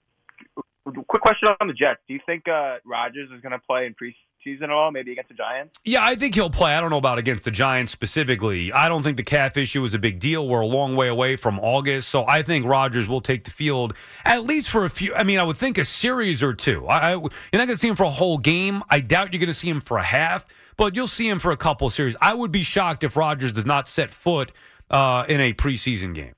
[1.07, 1.99] Quick question on the Jets.
[2.07, 4.15] Do you think uh, Rodgers is going to play in preseason
[4.61, 4.91] at all?
[4.91, 5.75] Maybe against the Giants?
[5.83, 6.73] Yeah, I think he'll play.
[6.73, 8.71] I don't know about against the Giants specifically.
[8.71, 10.47] I don't think the calf issue is a big deal.
[10.47, 13.93] We're a long way away from August, so I think Rodgers will take the field
[14.25, 15.13] at least for a few.
[15.13, 16.87] I mean, I would think a series or two.
[16.87, 18.83] I, I, you're not going to see him for a whole game.
[18.89, 20.45] I doubt you're going to see him for a half,
[20.77, 22.15] but you'll see him for a couple series.
[22.21, 24.51] I would be shocked if Rodgers does not set foot
[24.89, 26.33] uh, in a preseason game.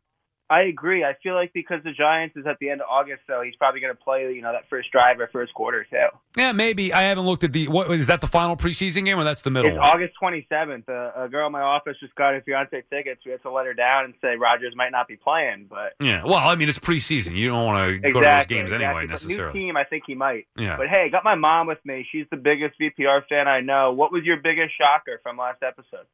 [0.52, 1.06] I agree.
[1.06, 3.80] I feel like because the Giants is at the end of August, so he's probably
[3.80, 6.08] going to play, you know, that first drive or first quarter too.
[6.36, 6.92] Yeah, maybe.
[6.94, 7.70] I haven't looked at the.
[7.70, 8.20] What is that?
[8.20, 9.88] The final preseason game, or that's the middle It's one?
[9.90, 10.90] August 27th.
[10.90, 13.22] A, a girl in my office just got her fiance tickets.
[13.26, 16.24] We had to let her down and say Rodgers might not be playing, but Yeah.
[16.26, 17.36] Well, I mean, it's preseason.
[17.36, 18.86] You don't want to go to those games exactly.
[18.86, 19.60] anyway, But necessarily.
[19.60, 20.48] New team, I think he might.
[20.58, 20.76] Yeah.
[20.76, 22.06] But hey, got my mom with me.
[22.12, 23.94] She's the biggest VPR fan I know.
[23.94, 26.06] What was your biggest shocker from last episode?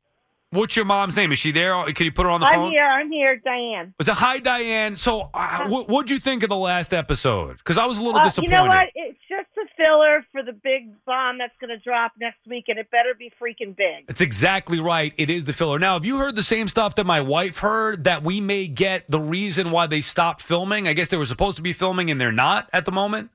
[0.52, 1.34] What's your mom's name?
[1.34, 1.74] Is she there?
[1.92, 2.66] Can you put her on the phone?
[2.68, 2.86] I'm here.
[2.86, 3.94] I'm here, Diane.
[4.00, 4.96] It's a hi, Diane.
[4.96, 7.58] So, uh, what what'd you think of the last episode?
[7.58, 8.52] Because I was a little Uh, disappointed.
[8.52, 8.88] you know what?
[8.96, 12.80] It's just a filler for the big bomb that's going to drop next week, and
[12.80, 14.06] it better be freaking big.
[14.08, 15.14] It's exactly right.
[15.18, 15.80] It is the filler.
[15.80, 19.04] Now, have you heard the same stuff that my wife heard that we may get
[19.10, 20.88] the reason why they stopped filming?
[20.88, 23.32] I guess they were supposed to be filming and they're not at the moment.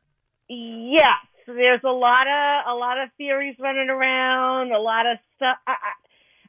[0.49, 5.57] Yes, there's a lot of a lot of theories running around, a lot of stuff.
[5.67, 5.77] I, I,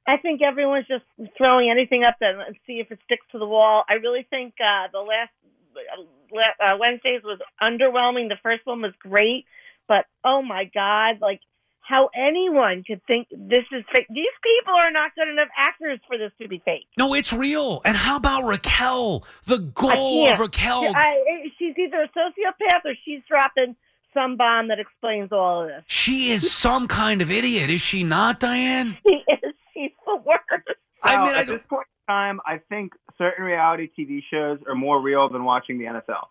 [0.05, 1.05] I think everyone's just
[1.37, 3.83] throwing anything up there and see if it sticks to the wall.
[3.89, 5.31] I really think uh, the last
[6.59, 8.29] uh, Wednesdays was underwhelming.
[8.29, 9.45] The first one was great,
[9.87, 11.39] but oh my god, like
[11.79, 14.07] how anyone could think this is fake.
[14.09, 16.87] These people are not good enough actors for this to be fake.
[16.97, 17.81] No, it's real.
[17.83, 19.25] And how about Raquel?
[19.45, 20.93] The goal of Raquel.
[20.95, 23.75] I, she's either a sociopath or she's dropping
[24.13, 25.83] some bomb that explains all of this.
[25.87, 28.97] She is some kind of idiot, is she not, Diane?
[29.07, 29.53] She is.
[29.73, 30.77] She's the worst.
[31.01, 34.59] I Well, mean, I at this point in time, I think certain reality TV shows
[34.67, 36.27] are more real than watching the NFL.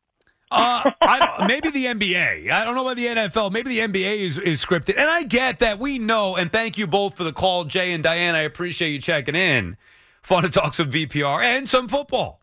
[0.53, 2.51] Uh, I don't, maybe the NBA.
[2.51, 3.53] I don't know about the NFL.
[3.53, 4.99] Maybe the NBA is, is scripted.
[4.99, 8.03] And I get that we know, and thank you both for the call, Jay and
[8.03, 8.35] Diane.
[8.35, 9.77] I appreciate you checking in.
[10.23, 12.43] Fun to talk some VPR and some football.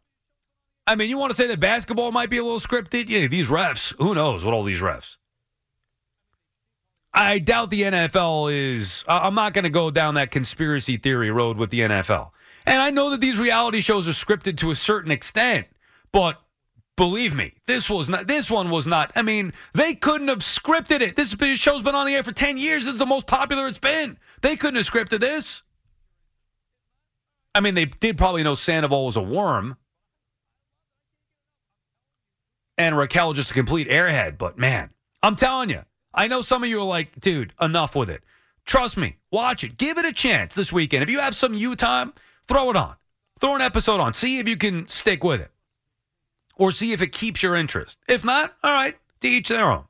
[0.87, 3.09] I mean, you want to say that basketball might be a little scripted?
[3.09, 5.17] Yeah, these refs, who knows what all these refs.
[7.13, 9.03] I doubt the NFL is.
[9.07, 12.31] I'm not going to go down that conspiracy theory road with the NFL.
[12.65, 15.67] And I know that these reality shows are scripted to a certain extent,
[16.11, 16.39] but
[16.95, 18.27] believe me, this was not.
[18.27, 19.11] This one was not.
[19.15, 21.15] I mean, they couldn't have scripted it.
[21.15, 22.85] This show's been on the air for ten years.
[22.85, 24.19] This is the most popular it's been.
[24.41, 25.63] They couldn't have scripted this.
[27.55, 29.77] I mean, they did probably know Sandoval was a worm,
[32.77, 34.37] and Raquel just a complete airhead.
[34.37, 34.91] But man,
[35.23, 35.81] I'm telling you,
[36.13, 38.23] I know some of you are like, dude, enough with it.
[38.65, 39.77] Trust me, watch it.
[39.77, 41.03] Give it a chance this weekend.
[41.03, 42.13] If you have some you time,
[42.47, 42.95] throw it on.
[43.39, 44.13] Throw an episode on.
[44.13, 45.51] See if you can stick with it.
[46.55, 47.97] Or see if it keeps your interest.
[48.07, 49.85] If not, all right, to each their own.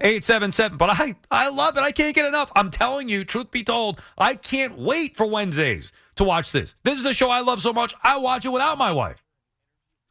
[0.00, 0.78] 877.
[0.78, 1.82] But I, I love it.
[1.82, 2.50] I can't get enough.
[2.54, 6.74] I'm telling you, truth be told, I can't wait for Wednesdays to watch this.
[6.84, 9.22] This is a show I love so much, I watch it without my wife.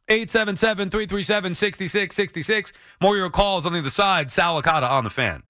[0.08, 2.72] 877 337 6666.
[3.00, 4.30] More your calls on the other side.
[4.30, 5.42] Sal Licata on the fan.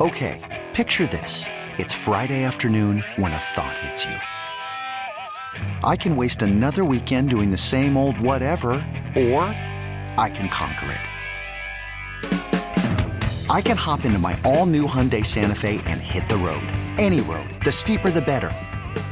[0.00, 1.44] Okay, picture this.
[1.76, 4.16] It's Friday afternoon when a thought hits you.
[5.84, 8.70] I can waste another weekend doing the same old whatever,
[9.16, 9.44] or
[10.16, 11.00] I can conquer it.
[13.50, 16.62] I can hop into my all new Hyundai Santa Fe and hit the road.
[16.98, 17.48] Any road.
[17.64, 18.52] The steeper, the better.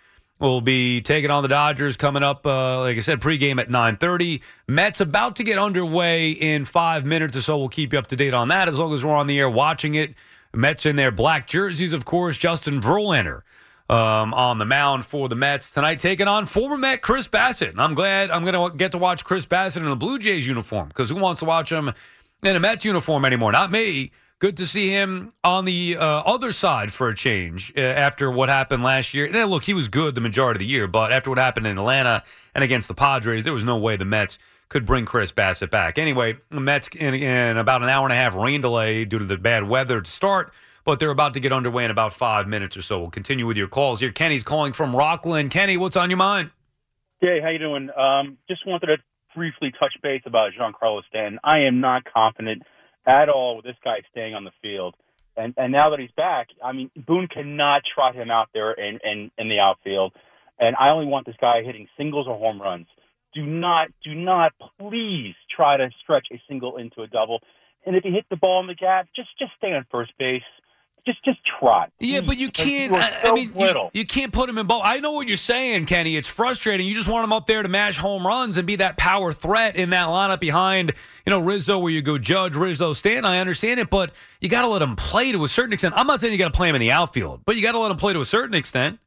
[0.50, 4.42] will be taking on the Dodgers coming up, uh, like I said, pregame at 9.30.
[4.68, 7.58] Mets about to get underway in five minutes or so.
[7.58, 9.50] We'll keep you up to date on that as long as we're on the air
[9.50, 10.14] watching it.
[10.54, 12.38] Mets in their black jerseys, of course.
[12.38, 13.42] Justin Verlander
[13.90, 17.70] um, on the mound for the Mets tonight, taking on former Met Chris Bassitt.
[17.70, 20.46] And I'm glad I'm going to get to watch Chris Bassitt in a Blue Jays
[20.46, 21.94] uniform because who wants to watch him
[22.44, 23.52] in a Mets uniform anymore?
[23.52, 24.12] Not me.
[24.44, 28.50] Good to see him on the uh, other side for a change uh, after what
[28.50, 29.26] happened last year.
[29.26, 31.78] And look, he was good the majority of the year, but after what happened in
[31.78, 35.70] Atlanta and against the Padres, there was no way the Mets could bring Chris Bassitt
[35.70, 35.98] back.
[35.98, 39.24] Anyway, the Mets in, in about an hour and a half rain delay due to
[39.24, 40.52] the bad weather to start,
[40.84, 43.00] but they're about to get underway in about five minutes or so.
[43.00, 44.12] We'll continue with your calls here.
[44.12, 45.52] Kenny's calling from Rockland.
[45.52, 46.52] Kenny, what's on your mind?
[47.22, 47.90] Hey, how you doing?
[47.98, 48.98] Um, just wanted to
[49.34, 51.40] briefly touch base about Giancarlo Stanton.
[51.46, 52.64] I am not confident
[53.06, 54.96] at all with this guy staying on the field.
[55.36, 59.00] And and now that he's back, I mean Boone cannot trot him out there in,
[59.04, 60.14] in, in the outfield.
[60.60, 62.88] And I only want this guy hitting singles or home runs.
[63.34, 67.42] Do not, do not, please try to stretch a single into a double.
[67.86, 70.44] And if you hit the ball in the gap, just just stay on first base.
[71.06, 71.92] Just just trot.
[72.00, 72.92] Yeah, but you can't.
[72.92, 74.84] you are I, I mean, you, you can't put him in both.
[74.86, 76.16] I know what you're saying, Kenny.
[76.16, 76.88] It's frustrating.
[76.88, 79.76] You just want him up there to mash home runs and be that power threat
[79.76, 80.94] in that lineup behind,
[81.26, 83.26] you know, Rizzo, where you go Judge, Rizzo, Stan.
[83.26, 85.94] I understand it, but you got to let him play to a certain extent.
[85.98, 87.80] I'm not saying you got to play him in the outfield, but you got to
[87.80, 89.00] let him play to a certain extent.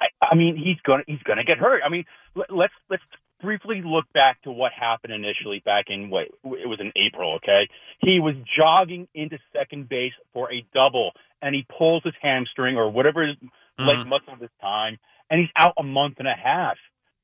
[0.00, 1.82] I, I mean, he's gonna he's gonna get hurt.
[1.84, 3.02] I mean, let, let's let's
[3.40, 7.34] briefly look back to what happened initially back in what it was in April.
[7.36, 7.68] Okay,
[8.00, 12.90] he was jogging into second base for a double, and he pulls his hamstring or
[12.90, 13.42] whatever mm-hmm.
[13.78, 14.98] his leg muscle this time,
[15.30, 16.76] and he's out a month and a half.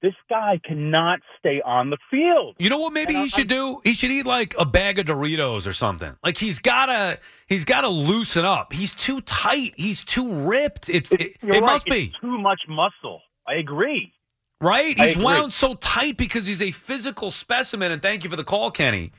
[0.03, 2.57] This guy cannot stay on the field.
[2.59, 2.93] You know what?
[2.93, 3.81] Maybe he should do.
[3.83, 6.15] He should eat like a bag of Doritos or something.
[6.23, 8.75] Like he's gotta, he's gotta loosen up.
[8.75, 9.73] He's too tight.
[9.77, 10.91] He's too ripped.
[10.91, 12.13] It, it, it right, must it's be.
[12.21, 13.23] too much muscle.
[13.49, 14.13] I agree.
[14.61, 14.99] Right?
[14.99, 17.93] He's wound so tight because he's a physical specimen.
[17.93, 19.13] And thank you for the call, Kenny.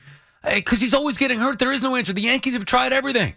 [0.44, 1.58] Because he's always getting hurt.
[1.58, 2.12] There is no answer.
[2.12, 3.34] The Yankees have tried everything.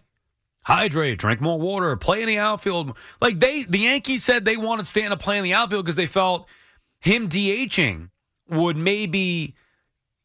[0.64, 2.96] Hydrate, drink more water, play in the outfield.
[3.20, 6.06] Like they, the Yankees said they wanted Stanton to play in the outfield because they
[6.06, 6.48] felt
[7.00, 8.10] him DHing
[8.48, 9.56] would maybe,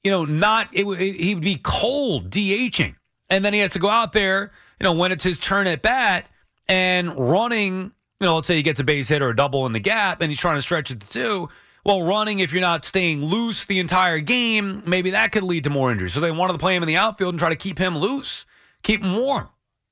[0.05, 2.95] you know, not it, would- he would be cold DHing,
[3.31, 5.81] and then he has to go out there, you know, when it's his turn at
[5.81, 6.27] bat
[6.69, 7.93] and running.
[8.21, 10.21] You know, let's say he gets a base hit or a double in the gap,
[10.21, 11.49] and he's trying to stretch it to two.
[11.87, 15.71] Well, running if you're not staying loose the entire game, maybe that could lead to
[15.71, 16.15] more injuries.
[16.15, 18.45] So they wanted to play him in the outfield and try to keep him loose,
[18.83, 19.49] keep him warm.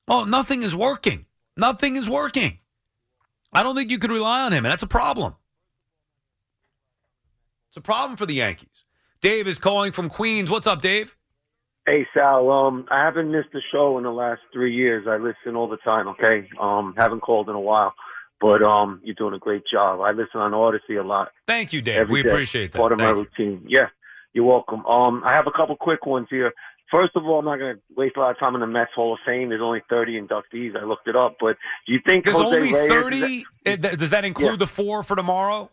[0.08, 1.24] Well, nothing is working.
[1.56, 2.58] Nothing is working.
[3.52, 5.36] I don't think you could rely on him, and that's a problem.
[7.68, 8.84] It's a problem for the Yankees.
[9.20, 10.50] Dave is calling from Queens.
[10.50, 11.16] What's up, Dave?
[11.86, 15.06] Hey Sal, um, I haven't missed a show in the last three years.
[15.06, 16.08] I listen all the time.
[16.08, 17.94] Okay, um, haven't called in a while,
[18.40, 20.00] but um, you're doing a great job.
[20.00, 21.30] I listen on Audacy a lot.
[21.46, 21.96] Thank you, Dave.
[22.00, 22.28] every we day.
[22.30, 22.78] appreciate that.
[22.78, 23.44] Part of my Thank you.
[23.46, 23.66] routine.
[23.68, 23.88] Yeah,
[24.32, 24.84] you're welcome.
[24.86, 26.52] Um, I have a couple quick ones here.
[26.90, 28.92] First of all, I'm not going to waste a lot of time in the Mets
[28.94, 29.48] Hall of Fame.
[29.48, 30.76] There's only 30 inductees.
[30.80, 33.44] I looked it up, but do you think There's Jose only Reyes 30.
[33.66, 34.56] eh, th- Does that include Yeah.
[34.56, 35.70] the four for tomorrow?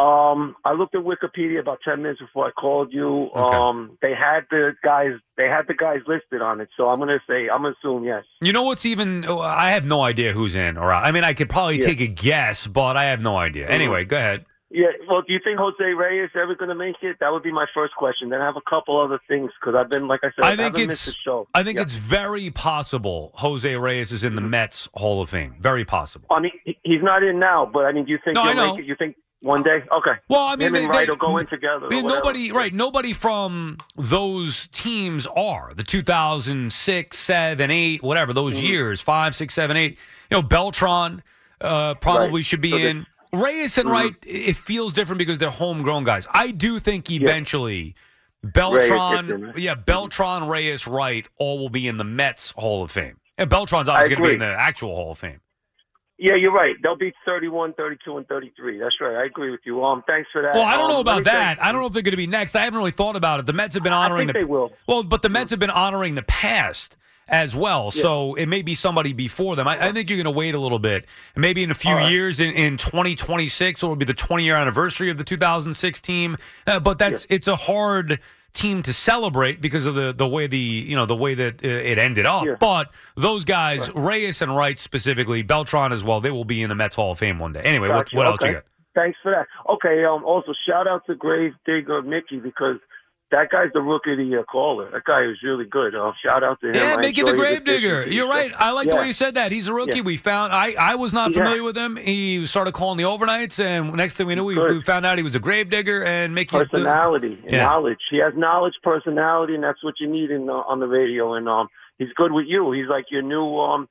[0.00, 3.30] Um, I looked at Wikipedia about ten minutes before I called you.
[3.32, 7.18] Um, they had the guys, they had the guys listed on it, so I'm gonna
[7.28, 8.24] say, I'm gonna assume yes.
[8.42, 9.24] You know what's even?
[9.26, 11.04] I have no idea who's in or out.
[11.04, 11.86] I mean, I could probably Yeah.
[11.86, 13.66] take a guess, but I have no idea.
[13.66, 13.70] Mhm.
[13.72, 14.46] Anyway, go ahead.
[14.72, 14.86] Yeah.
[15.08, 17.16] Well, do you think Jose Reyes ever gonna make it?
[17.20, 18.28] That would be my first question.
[18.30, 20.78] Then I have a couple other things because I've been, like I said, I think
[20.78, 20.86] it's.
[21.06, 21.48] missed a show.
[21.52, 21.82] I think Yeah.
[21.82, 25.56] it's very possible Jose Reyes is in the Mets Hall of Fame.
[25.58, 26.28] Very possible.
[26.30, 26.52] I mean,
[26.84, 28.70] he's not in now, but I mean, do you think No, I know.
[28.76, 28.86] make it?
[28.86, 29.82] You think one day?
[29.92, 30.12] Okay.
[30.28, 31.86] Well, I mean, him they- and Wright they- will go in together.
[31.86, 32.72] I mean, nobody, right?
[32.72, 38.64] Nobody from those teams are the 2006, seven, eight, whatever those Mm-hmm.
[38.66, 39.98] years, five, six, seven, eight.
[40.30, 41.22] You know, Beltran
[41.62, 42.44] uh, probably Right.
[42.46, 43.06] should be So in.
[43.34, 43.92] Reyes and Mhm.
[43.92, 46.26] Wright, it feels different because they're homegrown guys.
[46.32, 47.94] I do think eventually
[48.42, 49.62] Beltran, gets in.
[49.62, 53.18] yeah, Beltran, Reyes, Wright, all will be in the Mets Hall of Fame.
[53.36, 55.40] And Beltran's obviously going to be in the actual Hall of Fame.
[56.20, 56.76] Yeah, you're right.
[56.82, 58.78] They'll be 31, 32, and 33.
[58.78, 59.16] That's right.
[59.16, 59.82] I agree with you.
[59.82, 60.54] Um, thanks for that.
[60.54, 61.62] Well, I don't Um, know about that.
[61.62, 62.54] I don't know if they're going to be next.
[62.54, 63.46] I haven't really thought about it.
[63.46, 64.70] The Mets have been I honoring think the they will.
[64.86, 67.90] Well, but the Mets have been honoring the past as well.
[67.94, 68.02] Yeah.
[68.02, 69.66] So it may be somebody before them.
[69.66, 71.06] I, I think you're going to wait a little bit.
[71.36, 72.10] Maybe in a few right.
[72.10, 76.36] years, in, in 2026, it will be the 20 year anniversary of the 2006 team.
[76.66, 78.18] Uh, but that's it's a hard
[78.52, 81.68] team to celebrate because of the the way the you know the way that uh,
[81.68, 82.44] it ended up.
[82.44, 82.56] Yeah.
[82.58, 86.74] But those guys, Reyes and Wright specifically, Beltran as well, they will be in the
[86.74, 87.62] Mets Hall of Fame one day.
[87.62, 88.16] Anyway, what, Gotcha.
[88.16, 88.48] what else okay.
[88.48, 88.64] you got?
[88.94, 89.46] Thanks for that.
[89.72, 90.04] Okay.
[90.04, 90.24] Um.
[90.24, 92.76] Also, shout out to Grave Digger Mickey because
[93.30, 94.90] that guy's the rookie of the year caller.
[94.90, 95.94] That guy is really good.
[95.94, 96.74] Uh, shout out to him.
[96.74, 98.08] Yeah, I make it the Gravedigger.
[98.08, 98.50] You're right.
[98.58, 99.52] I like the way you said that.
[99.52, 99.98] He's a rookie.
[99.98, 100.02] Yeah.
[100.02, 101.42] We found I, I was not Yeah.
[101.44, 101.96] familiar with him.
[101.96, 105.22] He started calling the overnights, and next thing we knew, we, we found out he
[105.24, 107.64] was a gravedigger and making personality and Yeah.
[107.64, 107.98] knowledge.
[108.10, 111.34] He has knowledge, personality, and that's what you need in the, on the radio.
[111.34, 111.68] And um,
[111.98, 112.72] he's good with you.
[112.72, 113.88] He's like your new um,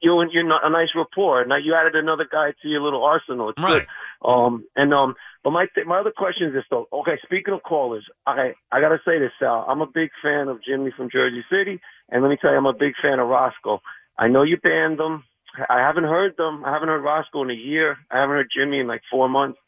[0.00, 1.44] you and you're a nice rapport.
[1.44, 3.50] Now you added another guy to your little arsenal.
[3.50, 3.80] It's Right.
[3.82, 3.86] good.
[4.24, 6.86] Um, and um, but my th- my other question is this though.
[6.92, 9.64] Okay, speaking of callers, I I gotta say this, Sal.
[9.68, 12.66] I'm a big fan of Jimmy from Jersey City, and let me tell you, I'm
[12.66, 13.80] a big fan of Roscoe.
[14.16, 15.24] I know you banned them.
[15.68, 16.64] I haven't heard them.
[16.64, 17.96] I haven't heard Roscoe in a year.
[18.10, 19.58] I haven't heard Jimmy in like four months.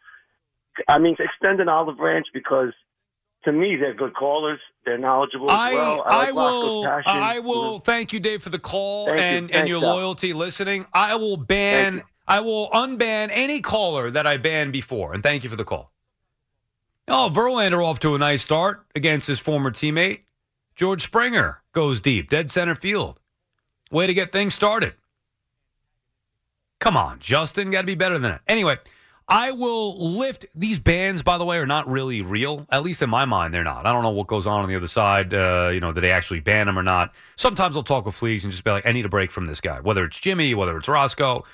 [0.89, 2.73] I mean, extend an olive branch because
[3.45, 4.61] to me they're good callers.
[4.85, 6.03] They're knowledgeable as I well.
[6.07, 6.87] I, like will.
[7.07, 9.23] I will thank you, Dave, for the call Thank you.
[9.23, 9.95] and and Thanks, your Sal.
[9.95, 10.87] loyalty listening.
[10.93, 15.51] I will ban I will unban any caller that I banned before, and thank you
[15.51, 15.93] for the call.
[17.07, 20.21] Oh, Verlander off to a nice start against his former teammate.
[20.75, 23.21] George Springer goes deep, dead center field.
[23.91, 24.95] Way to get things started.
[26.81, 28.41] Come on, Justin, got to be better than that.
[28.49, 28.79] Anyway,
[29.29, 31.23] I will lift these bans.
[31.23, 32.67] By the way, are not really real.
[32.71, 33.87] At least in my mind, they're not.
[33.87, 35.33] I don't know what goes on on the other side.
[35.33, 37.15] Uh, you know, did they actually ban them or not?
[37.37, 39.61] Sometimes I'll talk with Fleas and just be like, I need a break from this
[39.61, 41.45] guy, whether it's Jimmy, whether it's Roscoe.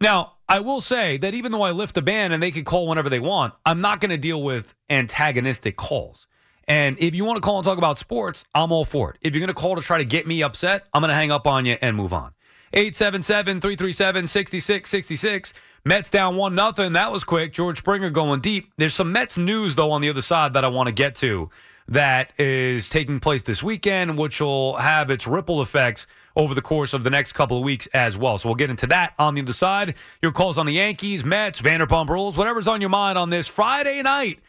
[0.00, 2.88] Now, I will say that even though I lift the ban and they can call
[2.88, 6.26] whenever they want, I'm not going to deal with antagonistic calls.
[6.66, 9.18] And if you want to call and talk about sports, I'm all for it.
[9.20, 11.30] If you're going to call to try to get me upset, I'm going to hang
[11.30, 12.32] up on you and move on.
[12.72, 15.52] 877 337 6666.
[15.84, 16.92] Mets down 1 nothing.
[16.92, 17.52] That was quick.
[17.52, 18.72] George Springer going deep.
[18.76, 21.50] There's some Mets news, though, on the other side that I want to get to
[21.90, 26.94] that is taking place this weekend, which will have its ripple effects over the course
[26.94, 28.38] of the next couple of weeks as well.
[28.38, 29.94] So we'll get into that on the other side.
[30.22, 34.02] Your calls on the Yankees, Mets, Vanderpump Rules, whatever's on your mind on this Friday
[34.02, 34.40] night.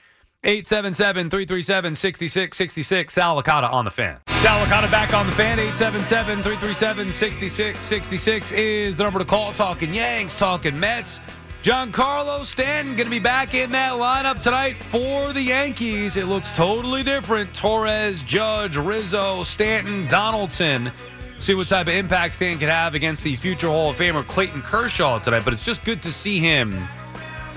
[0.43, 3.13] 877 337 6666.
[3.13, 4.17] Sal Licata on the fan.
[4.27, 5.59] Sal Licata back on the fan.
[5.59, 9.53] 877 337 6666 is the number to call.
[9.53, 11.19] Talking Yanks, talking Mets.
[11.63, 16.15] Giancarlo Stanton going to be back in that lineup tonight for the Yankees.
[16.15, 17.53] It looks totally different.
[17.53, 20.91] Torres, Judge, Rizzo, Stanton, Donaldson.
[21.37, 24.63] See what type of impact Stanton can have against the future Hall of Famer Clayton
[24.63, 25.45] Kershaw tonight.
[25.45, 26.71] But it's just good to see him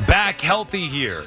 [0.06, 1.24] back healthy here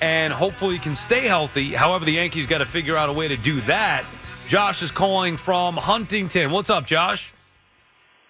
[0.00, 1.74] and hopefully he can stay healthy.
[1.74, 4.06] However, the Yankees got to figure out a way to do that.
[4.46, 6.52] Josh is calling from Huntington.
[6.52, 7.34] What's up, Josh?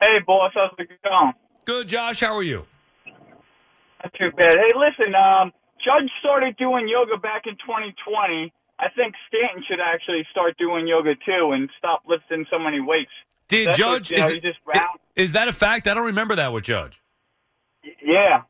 [0.01, 1.33] Hey, boss, how's it going?
[1.65, 2.21] Good, Josh.
[2.21, 2.65] How are you?
[4.05, 4.55] Not too bad.
[4.57, 5.53] Hey, listen, um,
[5.85, 8.53] Judge started doing yoga back in 2020.
[8.81, 13.11] I think Stanton should actually start doing yoga too and stop lifting so many weights.
[13.49, 14.11] Did That's Judge?
[14.11, 14.99] What, you know, is, it- just round.
[15.33, 15.89] that a fact?
[15.89, 17.01] I don't remember that with Judge.
[18.05, 18.43] Yeah.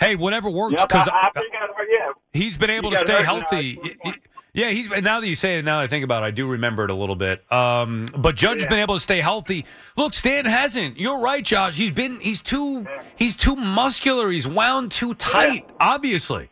[0.00, 0.80] Hey, whatever works.
[0.80, 2.12] Because I, I think I, yeah.
[2.32, 3.74] he's been able He to stay uh, healthy.
[3.74, 4.14] He- he-
[4.52, 6.46] yeah, he's now that you say it, now that I think about it, I do
[6.48, 7.50] remember it a little bit.
[7.52, 8.68] Um, but Judge has Yeah.
[8.70, 9.64] been able to stay healthy.
[9.96, 10.98] Look, Stan hasn't.
[10.98, 11.76] You're right, Josh.
[11.76, 12.86] He's been he's too
[13.16, 14.30] he's too muscular.
[14.30, 15.68] He's wound too tight.
[15.80, 16.50] Obviously.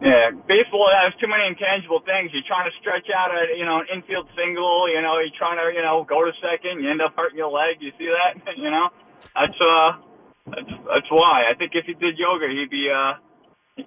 [0.00, 2.30] Yeah, baseball has too many intangible things.
[2.32, 4.88] You're trying to stretch out a you know an infield single.
[4.88, 6.82] You know, you're trying to you know go to second.
[6.82, 7.78] You end up hurting your leg.
[7.80, 8.38] You see that?
[8.56, 8.90] you know,
[9.34, 9.98] that's uh,
[10.46, 11.50] that's that's why.
[11.50, 13.14] I think if he did yoga, he'd be uh,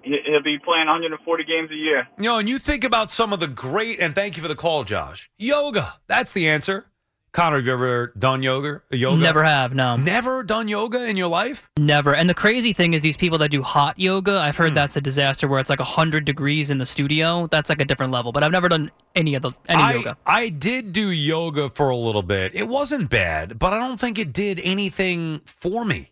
[0.02, 2.08] he'll be playing 140 games a year.
[2.18, 4.56] You know, and you think about some of the great, and thank you for the
[4.56, 5.30] call, Josh.
[5.36, 5.94] Yoga.
[6.06, 6.86] That's the answer.
[7.32, 8.82] Connor, have you ever done yoga?
[8.90, 9.22] Yoga?
[9.22, 9.96] Never have, no.
[9.96, 11.70] Never done yoga in your life?
[11.78, 12.14] Never.
[12.14, 14.74] And the crazy thing is, these people that do hot yoga, I've heard hmm.
[14.74, 17.46] that's a disaster where it's like 100 degrees in the studio.
[17.46, 18.32] That's like a different level.
[18.32, 20.16] But I've never done any of the any I, yoga.
[20.26, 22.54] I did do yoga for a little bit.
[22.54, 26.10] It wasn't bad, but I don't think it did anything for me.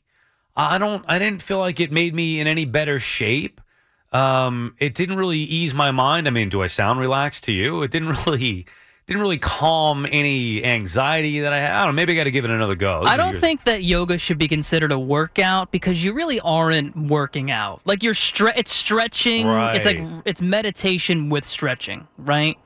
[0.56, 1.04] I don't.
[1.06, 3.60] I didn't feel like it made me in any better shape.
[4.12, 6.26] Um, it didn't really ease my mind.
[6.26, 7.82] I mean, do I sound relaxed to you?
[7.82, 8.66] It didn't really
[9.06, 11.72] didn't really calm any anxiety that I had.
[11.72, 11.96] I don't know.
[11.96, 13.02] Maybe I got to give it another go.
[13.04, 17.50] I don't think that yoga should be considered a workout because you really aren't working
[17.50, 17.80] out.
[17.84, 19.48] Like you're stre- it's stretching.
[19.48, 22.56] It's like it's meditation with stretching, right?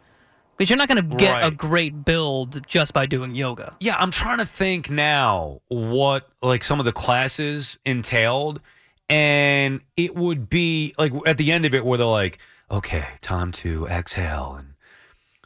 [0.57, 3.75] Because you're not going to get a great build just by doing yoga.
[3.81, 8.61] Yeah, I'm trying to think now what like some of the classes entailed,
[9.09, 12.39] and it would be like at the end of it where they're like,
[12.71, 14.75] "Okay, time to exhale and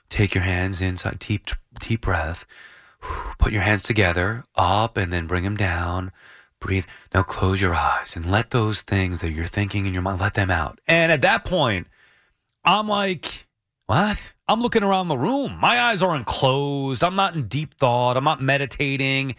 [0.09, 1.51] take your hands inside, deep
[1.81, 2.45] deep breath,
[3.39, 6.13] put your hands together, up, and then bring them down."
[6.61, 6.87] Breathe.
[7.15, 10.35] Now close your eyes and let those things that you're thinking in your mind let
[10.35, 10.81] them out.
[10.89, 11.87] And at that point,
[12.65, 13.47] I'm like,
[13.87, 14.35] what?
[14.47, 15.57] I'm looking around the room.
[15.59, 17.03] My eyes aren't closed.
[17.03, 18.19] I'm not in deep thought.
[18.19, 19.35] I'm not meditating.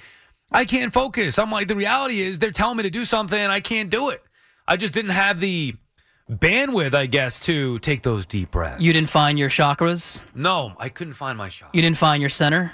[0.51, 1.37] I can't focus.
[1.37, 4.09] I'm like, the reality is they're telling me to do something and I can't do
[4.09, 4.23] it.
[4.67, 5.75] I just didn't have the
[6.29, 8.81] bandwidth, I guess, to take those deep breaths.
[8.81, 10.23] You didn't find your chakras.
[10.35, 11.73] No, I couldn't find my chakras.
[11.73, 12.71] You didn't find your center.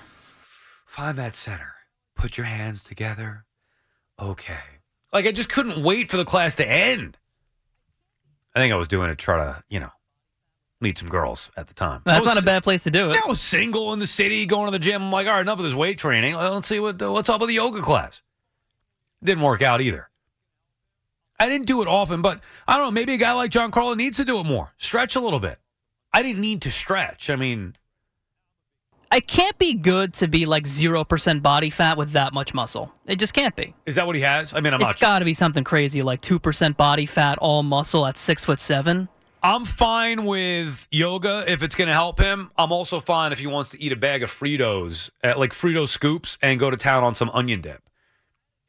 [0.86, 1.74] Find that center.
[2.16, 3.46] Put your hands together.
[4.20, 4.54] Okay.
[5.12, 7.18] Like I just couldn't wait for the class to end.
[8.56, 9.92] I think I was doing it to try to, you know,
[10.86, 12.02] meet some girls at the time.
[12.06, 13.18] That's was not a bad place to do it.
[13.18, 15.02] I was single in the city, going to the gym.
[15.04, 16.36] I'm like, all right, enough of this weight training.
[16.36, 18.22] Let's see what uh, what's up with the yoga class.
[19.24, 20.10] Didn't work out either.
[21.40, 22.92] I didn't do it often, but I don't know.
[22.92, 24.74] Maybe a guy like Giancarlo needs to do it more.
[24.78, 25.58] Stretch a little bit.
[26.14, 27.30] I didn't need to stretch.
[27.30, 27.76] I mean,
[29.12, 32.94] It can't be good to be like zero percent body fat with that much muscle.
[33.06, 33.74] It just can't be.
[33.86, 34.54] is that what he has?
[34.54, 37.64] I mean, I'm it's got to be something crazy like two percent body fat, all
[37.64, 39.10] muscle at six foot seven.
[39.46, 42.50] I'm fine with yoga if it's going to help him.
[42.58, 45.88] I'm also fine if he wants to eat a bag of Fritos, uh, like Frito
[45.88, 47.84] scoops, and go to town on some onion dip.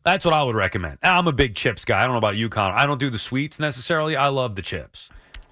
[0.05, 0.99] That's what I would recommend.
[1.03, 2.01] I'm a big chips guy.
[2.01, 2.75] I don't know about you, Connor.
[2.75, 4.17] I don't do the sweets necessarily.
[4.17, 5.09] I love the chips.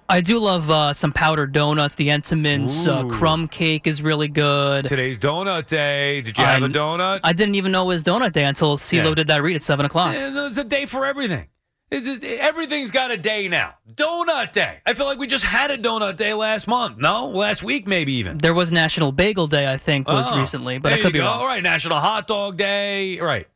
[0.07, 1.95] I do love uh, some powdered donuts.
[1.95, 4.85] The Entenmann's uh, crumb cake is really good.
[4.85, 6.21] Today's donut day.
[6.21, 7.21] Did you have a donut?
[7.23, 9.13] I didn't even know it was donut day until CeeLo Yeah.
[9.15, 10.13] did that read at seven o'clock.
[10.13, 11.47] There's a day for everything.
[11.91, 13.75] Just- everything's got a day now.
[13.93, 14.79] Donut day.
[14.85, 16.97] I feel like we just had a donut day last month.
[16.97, 18.37] No, last week maybe even.
[18.39, 21.19] There was National Bagel Day, I think, was Oh, recently, but there I could be
[21.19, 21.25] go.
[21.25, 21.39] wrong.
[21.39, 23.19] All right, National Hot Dog Day.
[23.19, 23.47] Right.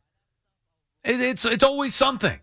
[1.04, 2.38] It, it's it's always something.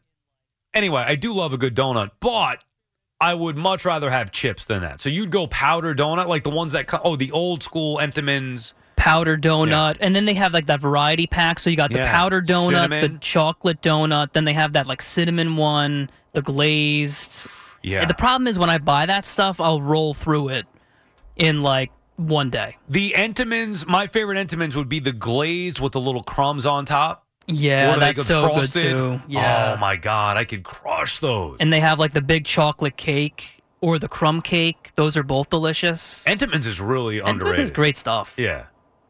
[0.73, 2.63] Anyway, I do love a good donut, but
[3.19, 4.99] I would much rather have chips than that.
[5.01, 8.73] So you'd go powder donut, like the ones that co- oh the old school Entenmann's.
[8.97, 11.59] Powder donut, and then they have like that variety pack.
[11.59, 12.11] So you got the Yeah.
[12.11, 13.01] powder donut, Cinnamon.
[13.13, 17.47] the chocolate donut, then they have that like cinnamon one, the glazed.
[17.83, 18.01] Yeah.
[18.01, 20.65] And the problem is when I buy that stuff, I'll roll through it
[21.37, 22.75] in like one day.
[22.89, 27.23] The Entenmann's, my favorite Entenmann's would be the glazed with the little crumbs on top.
[27.45, 28.73] Yeah, that's so frosted.
[28.83, 29.21] good too.
[29.27, 29.75] Yeah.
[29.75, 31.57] Oh my god, I could crush those.
[31.61, 34.89] And they have like the big chocolate cake or the crumb cake.
[34.95, 36.25] Those are both delicious.
[36.25, 37.59] Entenmann's is really Entenmann's underrated.
[37.61, 38.33] is great stuff.
[38.37, 38.63] Yeah.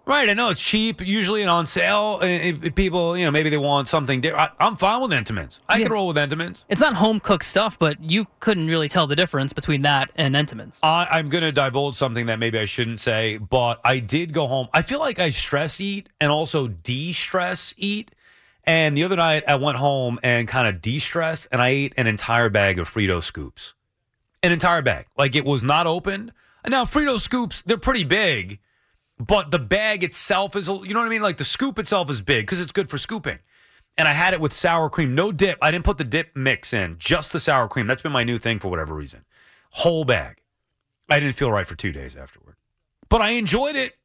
[0.08, 2.20] Right, I know it's cheap, usually and on sale.
[2.22, 4.54] Uh, and it- people, you know, maybe they want something different.
[4.58, 5.60] I, I'm fine with Entenmann's.
[5.68, 6.64] I can roll with Entenmann's.
[6.70, 10.34] It's not home cooked stuff, but you couldn't really tell the difference between that and
[10.34, 10.80] Entenmann's.
[10.82, 14.48] I, I'm going to divulge something that maybe I shouldn't say, but I did go
[14.48, 14.70] home.
[14.74, 18.12] I feel like I stress eat and also de stress eat.
[18.64, 21.94] And the other night, I went home and kind of de stressed, and I ate
[21.98, 23.74] an entire bag of Frito scoops.
[24.42, 25.08] An entire bag.
[25.18, 26.32] Like it was not opened.
[26.64, 28.60] And now, Frito scoops, they're pretty big,
[29.20, 31.22] but the bag itself is, you know what I mean?
[31.22, 33.40] Like the scoop itself is big because it's good for scooping.
[33.98, 35.58] And I had it with sour cream, no dip.
[35.62, 37.88] I didn't put the dip mix in, just the sour cream.
[37.88, 39.26] That's been my new thing for whatever reason.
[39.72, 40.42] Whole bag.
[41.10, 42.56] I didn't feel right for two days afterward,
[43.10, 43.96] but I enjoyed it.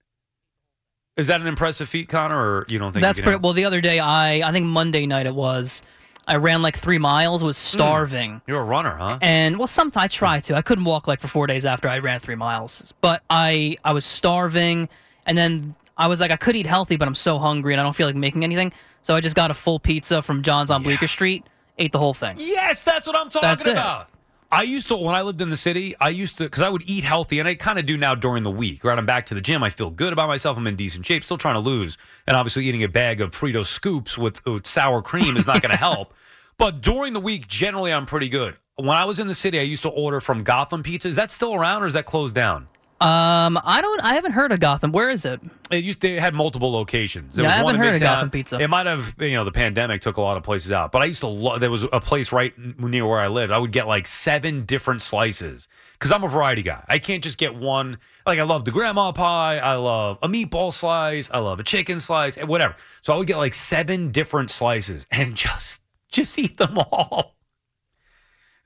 [1.16, 3.52] Is that an impressive feat, Connor, or you don't think That's pretty can well.
[3.52, 5.82] The other day, I I think Monday night it was.
[6.26, 7.76] I ran like three miles, was hmm.
[7.76, 9.18] starving, You're a runner, huh?
[9.20, 10.56] and well, sometimes I try to.
[10.56, 13.92] I couldn't walk like for four days after I ran three miles, but I I
[13.92, 14.88] was starving,
[15.26, 17.84] and then I was like I could eat healthy, but I'm so hungry and I
[17.84, 20.82] don't feel like making anything, so I just got a full pizza from John's on
[20.82, 21.44] Bleecker Street,
[21.78, 22.36] ate the whole thing.
[22.38, 23.72] Yes, that's what I'm talking That's it.
[23.72, 24.08] about.
[24.50, 25.94] I used to when I lived in the city.
[25.98, 28.42] I used to because I would eat healthy, and I kind of do now during
[28.42, 28.84] the week.
[28.84, 29.62] Right, I'm back to the gym.
[29.62, 30.58] I feel good about myself.
[30.58, 31.24] I'm in decent shape.
[31.24, 31.96] Still trying to lose,
[32.26, 35.70] and obviously eating a bag of Frito scoops with, with sour cream is not going
[35.72, 36.12] to help.
[36.58, 38.56] But during the week, generally, I'm pretty good.
[38.76, 41.08] When I was in the city, I used to order from Gotham Pizza.
[41.08, 42.68] Is that still around, or is that closed down?
[43.02, 44.02] Um, I don't.
[44.02, 44.92] I haven't heard of Gotham.
[44.92, 45.40] Where is it?
[45.70, 47.34] It used they had multiple locations.
[47.36, 48.04] There Yeah, was I haven't heard of Midtown.
[48.04, 48.60] Gotham Pizza.
[48.60, 50.92] It might have, you know, the pandemic took a lot of places out.
[50.92, 51.60] But I used to love.
[51.60, 53.52] There was a place right near where I lived.
[53.52, 56.84] I would get like seven different slices because I'm a variety guy.
[56.88, 57.98] I can't just get one.
[58.26, 59.58] Like I love the grandma pie.
[59.58, 61.28] I love a meatball slice.
[61.32, 62.36] I love a chicken slice.
[62.36, 62.76] Whatever.
[63.02, 65.80] So I would get like seven different slices and just
[66.10, 67.34] just eat them all.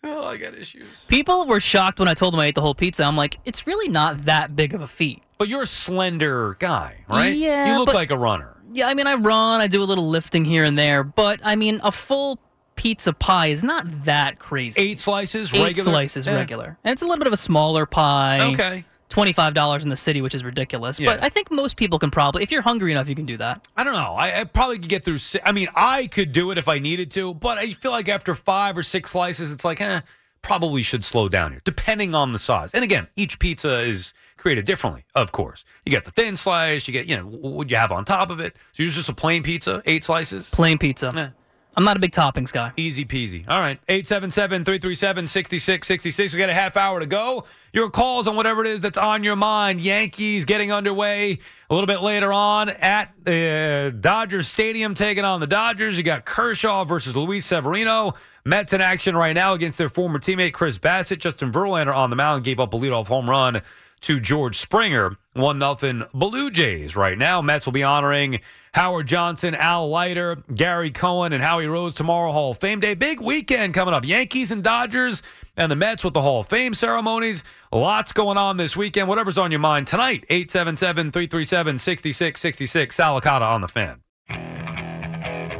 [0.16, 1.04] Oh, I got issues.
[1.08, 3.02] People were shocked when I told them I ate the whole pizza.
[3.04, 5.22] I'm like, it's really not that big of a feat.
[5.38, 7.34] But you're a slender guy, right?
[7.34, 8.52] Yeah, You look but- like a runner.
[8.72, 11.56] Yeah, I mean, I run, I do a little lifting here and there, but I
[11.56, 12.38] mean, a full
[12.74, 14.80] pizza pie is not that crazy.
[14.80, 15.92] Eight slices, Eight regular?
[15.92, 16.34] slices, Yeah.
[16.34, 18.40] regular, and it's a little bit of a smaller pie.
[18.52, 18.84] Okay.
[19.08, 20.98] Twenty-five dollars in the city, which is ridiculous.
[20.98, 23.66] But I think most people can probably, if you're hungry enough, you can do that.
[23.76, 24.14] I don't know.
[24.14, 25.18] I, I probably could get through.
[25.44, 28.34] I mean, I could do it if I needed to, but I feel like after
[28.34, 30.00] five or six slices, it's like, eh,
[30.42, 32.72] probably should slow down here, depending on the size.
[32.72, 35.64] And again, each pizza is created differently, of course.
[35.84, 38.38] You get the thin slice, you get, you know, what you have on top of
[38.38, 38.54] it.
[38.72, 40.50] So it's just a plain pizza, eight slices.
[40.50, 41.10] Plain pizza.
[41.16, 41.28] Eh.
[41.76, 42.72] I'm not a big toppings guy.
[42.78, 43.46] Easy peasy.
[43.46, 43.78] All right.
[43.86, 46.32] 877 337 6666.
[46.32, 47.44] We got a half hour to go.
[47.74, 49.82] Your calls on whatever it is that's on your mind.
[49.82, 55.46] Yankees getting underway a little bit later on at uh, Dodgers Stadium taking on the
[55.46, 55.98] Dodgers.
[55.98, 58.14] You got Kershaw versus Luis Severino.
[58.46, 61.18] Mets in action right now against their former teammate Chris Bassitt.
[61.18, 63.60] Justin Verlander on the mound gave up a leadoff home run
[64.02, 65.16] to George Springer.
[65.34, 67.42] 1 nothing Blue Jays right now.
[67.42, 68.40] Mets will be honoring
[68.72, 72.32] Howard Johnson, Al Leiter, Gary Cohen, and Howie Rose tomorrow.
[72.32, 72.94] Hall of Fame Day.
[72.94, 74.04] Big weekend coming up.
[74.04, 75.22] Yankees and Dodgers
[75.56, 77.42] and the Mets with the Hall of Fame ceremonies.
[77.72, 79.08] Lots going on this weekend.
[79.08, 80.24] Whatever's on your mind tonight.
[80.30, 82.96] 877 337 6666.
[82.96, 84.00] Sal Licata on the fan.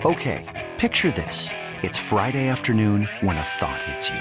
[0.04, 1.50] Okay, picture this.
[1.82, 4.20] It's Friday afternoon when a thought hits you.